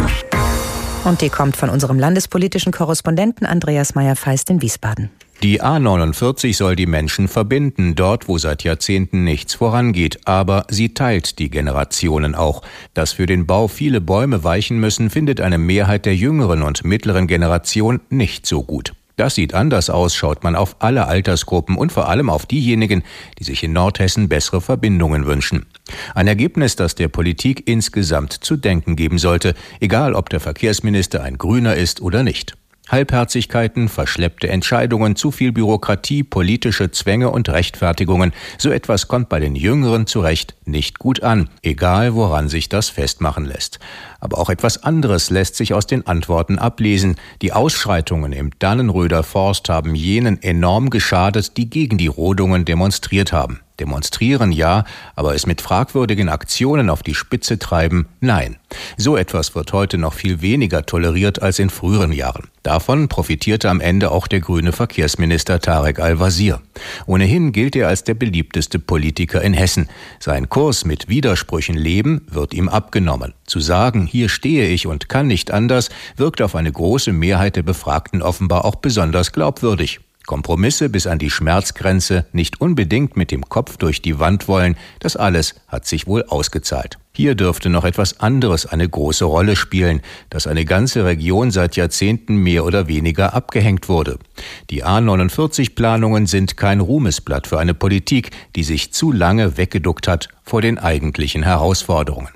Und 1.05 1.21
die 1.21 1.29
kommt 1.29 1.55
von 1.55 1.69
unserem 1.69 1.97
landespolitischen 1.97 2.73
Korrespondenten 2.73 3.47
Andreas 3.47 3.95
Meyer-Feist 3.95 4.49
in 4.49 4.61
Wiesbaden. 4.61 5.09
Die 5.41 5.61
A49 5.61 6.53
soll 6.53 6.75
die 6.75 6.85
Menschen 6.85 7.29
verbinden, 7.29 7.95
dort 7.95 8.27
wo 8.27 8.37
seit 8.39 8.65
Jahrzehnten 8.65 9.23
nichts 9.23 9.53
vorangeht, 9.53 10.19
aber 10.25 10.65
sie 10.67 10.93
teilt 10.93 11.39
die 11.39 11.49
Generationen 11.49 12.35
auch. 12.35 12.61
Dass 12.93 13.13
für 13.13 13.25
den 13.25 13.45
Bau 13.47 13.69
viele 13.69 14.01
Bäume 14.01 14.43
weichen 14.43 14.81
müssen, 14.81 15.09
findet 15.09 15.39
eine 15.39 15.57
Mehrheit 15.57 16.05
der 16.05 16.13
jüngeren 16.13 16.63
und 16.63 16.83
mittleren 16.83 17.25
Generation 17.25 18.01
nicht 18.09 18.45
so 18.45 18.63
gut. 18.63 18.91
Das 19.17 19.33
sieht 19.33 19.55
anders 19.55 19.89
aus, 19.89 20.15
schaut 20.15 20.43
man 20.43 20.55
auf 20.55 20.75
alle 20.77 21.07
Altersgruppen 21.07 21.75
und 21.75 21.91
vor 21.91 22.07
allem 22.07 22.29
auf 22.29 22.45
diejenigen, 22.45 23.03
die 23.39 23.43
sich 23.43 23.63
in 23.63 23.73
Nordhessen 23.73 24.29
bessere 24.29 24.61
Verbindungen 24.61 25.25
wünschen. 25.25 25.65
Ein 26.13 26.27
Ergebnis, 26.27 26.75
das 26.75 26.93
der 26.93 27.07
Politik 27.07 27.67
insgesamt 27.67 28.31
zu 28.31 28.57
denken 28.57 28.95
geben 28.95 29.17
sollte, 29.17 29.55
egal 29.79 30.13
ob 30.13 30.29
der 30.29 30.39
Verkehrsminister 30.39 31.23
ein 31.23 31.39
Grüner 31.39 31.75
ist 31.75 31.99
oder 31.99 32.21
nicht. 32.21 32.57
Halbherzigkeiten, 32.89 33.89
verschleppte 33.89 34.47
Entscheidungen, 34.47 35.15
zu 35.15 35.31
viel 35.31 35.51
Bürokratie, 35.51 36.23
politische 36.23 36.91
Zwänge 36.91 37.29
und 37.29 37.49
Rechtfertigungen, 37.49 38.33
so 38.57 38.69
etwas 38.69 39.07
kommt 39.07 39.29
bei 39.29 39.39
den 39.39 39.55
Jüngeren 39.55 40.07
zurecht 40.07 40.55
nicht 40.65 40.99
gut 40.99 41.23
an, 41.23 41.49
egal 41.61 42.15
woran 42.15 42.49
sich 42.49 42.69
das 42.69 42.89
festmachen 42.89 43.45
lässt. 43.45 43.79
Aber 44.19 44.37
auch 44.37 44.49
etwas 44.49 44.83
anderes 44.83 45.29
lässt 45.29 45.55
sich 45.55 45.73
aus 45.73 45.87
den 45.87 46.07
Antworten 46.07 46.59
ablesen. 46.59 47.15
Die 47.41 47.53
Ausschreitungen 47.53 48.31
im 48.33 48.51
Dannenröder 48.59 49.23
Forst 49.23 49.69
haben 49.69 49.95
jenen 49.95 50.41
enorm 50.41 50.89
geschadet, 50.89 51.57
die 51.57 51.69
gegen 51.69 51.97
die 51.97 52.07
Rodungen 52.07 52.65
demonstriert 52.65 53.31
haben. 53.31 53.59
Demonstrieren 53.79 54.51
ja, 54.51 54.85
aber 55.15 55.35
es 55.35 55.45
mit 55.45 55.61
fragwürdigen 55.61 56.29
Aktionen 56.29 56.89
auf 56.89 57.03
die 57.03 57.13
Spitze 57.13 57.59
treiben, 57.59 58.07
nein. 58.21 58.57
So 58.97 59.15
etwas 59.15 59.55
wird 59.55 59.71
heute 59.73 59.97
noch 59.97 60.13
viel 60.13 60.41
weniger 60.41 60.85
toleriert 60.85 61.41
als 61.41 61.59
in 61.59 61.69
früheren 61.69 62.11
Jahren. 62.11 62.49
Davon 62.63 63.07
profitierte 63.07 63.69
am 63.69 63.79
Ende 63.79 64.11
auch 64.11 64.27
der 64.27 64.41
grüne 64.41 64.71
Verkehrsminister 64.71 65.59
Tarek 65.59 65.99
Al-Wazir. 65.99 66.61
Ohnehin 67.05 67.51
gilt 67.51 67.75
er 67.75 67.87
als 67.87 68.03
der 68.03 68.15
beliebteste 68.15 68.79
Politiker 68.79 69.41
in 69.41 69.53
Hessen. 69.53 69.87
Sein 70.19 70.49
Kurs 70.49 70.83
mit 70.83 71.07
Widersprüchen 71.07 71.77
leben 71.77 72.25
wird 72.29 72.53
ihm 72.53 72.67
abgenommen. 72.67 73.33
Zu 73.45 73.59
sagen, 73.59 74.05
hier 74.05 74.27
stehe 74.27 74.67
ich 74.67 74.87
und 74.87 75.07
kann 75.07 75.27
nicht 75.27 75.51
anders, 75.51 75.89
wirkt 76.17 76.41
auf 76.41 76.55
eine 76.55 76.71
große 76.71 77.13
Mehrheit 77.13 77.55
der 77.55 77.63
Befragten 77.63 78.21
offenbar 78.21 78.65
auch 78.65 78.75
besonders 78.75 79.31
glaubwürdig. 79.31 80.01
Kompromisse 80.27 80.89
bis 80.89 81.07
an 81.07 81.17
die 81.17 81.31
Schmerzgrenze, 81.31 82.25
nicht 82.33 82.61
unbedingt 82.61 83.17
mit 83.17 83.31
dem 83.31 83.49
Kopf 83.49 83.77
durch 83.77 84.03
die 84.03 84.19
Wand 84.19 84.47
wollen, 84.47 84.77
das 84.99 85.15
alles 85.15 85.55
hat 85.67 85.87
sich 85.87 86.05
wohl 86.05 86.23
ausgezahlt. 86.25 86.99
Hier 87.13 87.33
dürfte 87.33 87.69
noch 87.69 87.83
etwas 87.83 88.19
anderes 88.19 88.67
eine 88.67 88.87
große 88.87 89.25
Rolle 89.25 89.55
spielen, 89.55 90.01
dass 90.29 90.45
eine 90.45 90.65
ganze 90.65 91.03
Region 91.03 91.49
seit 91.49 91.75
Jahrzehnten 91.75 92.35
mehr 92.35 92.63
oder 92.63 92.87
weniger 92.87 93.33
abgehängt 93.33 93.89
wurde. 93.89 94.19
Die 94.69 94.85
A49-Planungen 94.85 96.27
sind 96.27 96.57
kein 96.57 96.79
Ruhmesblatt 96.79 97.47
für 97.47 97.57
eine 97.57 97.73
Politik, 97.73 98.29
die 98.55 98.63
sich 98.63 98.93
zu 98.93 99.11
lange 99.11 99.57
weggeduckt 99.57 100.07
hat 100.07 100.29
vor 100.43 100.61
den 100.61 100.77
eigentlichen 100.77 101.41
Herausforderungen. 101.41 102.29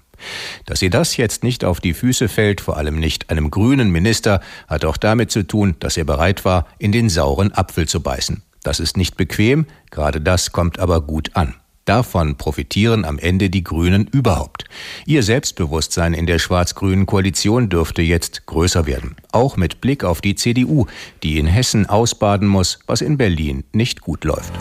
Dass 0.66 0.82
ihr 0.82 0.90
das 0.90 1.18
jetzt 1.18 1.44
nicht 1.44 1.64
auf 1.64 1.80
die 1.80 1.94
Füße 1.94 2.28
fällt, 2.28 2.62
vor 2.62 2.78
allem 2.78 3.00
nicht 3.00 3.30
einem 3.30 3.52
grünen 3.52 3.92
Minister, 3.92 4.42
hat 4.68 4.86
auch 4.86 4.98
damit 4.98 5.32
zu 5.32 5.44
tun, 5.46 5.76
dass 5.80 5.98
er 5.98 6.06
bereit 6.06 6.46
war, 6.46 6.68
in 6.80 6.92
den 6.92 7.10
sauren 7.10 7.52
Apfel 7.52 7.88
zu 7.88 8.02
beißen. 8.02 8.44
Das 8.64 8.80
ist 8.80 8.98
nicht 8.98 9.18
bequem, 9.18 9.66
gerade 9.90 10.22
das 10.22 10.52
kommt 10.52 10.80
aber 10.80 11.02
gut 11.02 11.32
an. 11.36 11.56
Davon 11.86 12.38
profitieren 12.38 13.06
am 13.06 13.18
Ende 13.18 13.50
die 13.50 13.64
Grünen 13.64 14.08
überhaupt. 14.08 14.66
Ihr 15.06 15.24
Selbstbewusstsein 15.24 16.14
in 16.14 16.28
der 16.28 16.38
schwarz-grünen 16.38 17.08
Koalition 17.08 17.70
dürfte 17.70 18.04
jetzt 18.04 18.46
größer 18.46 18.86
werden. 18.86 19.16
Auch 19.32 19.58
mit 19.58 19.82
Blick 19.82 20.04
auf 20.04 20.22
die 20.22 20.36
CDU, 20.36 20.86
die 21.24 21.40
in 21.40 21.48
Hessen 21.48 21.88
ausbaden 21.88 22.48
muss, 22.48 22.80
was 22.86 23.02
in 23.02 23.18
Berlin 23.18 23.64
nicht 23.74 24.02
gut 24.02 24.26
läuft. 24.26 24.54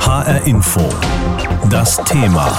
HR 0.00 0.46
Info. 0.46 0.88
Das 1.70 1.96
Thema. 2.04 2.58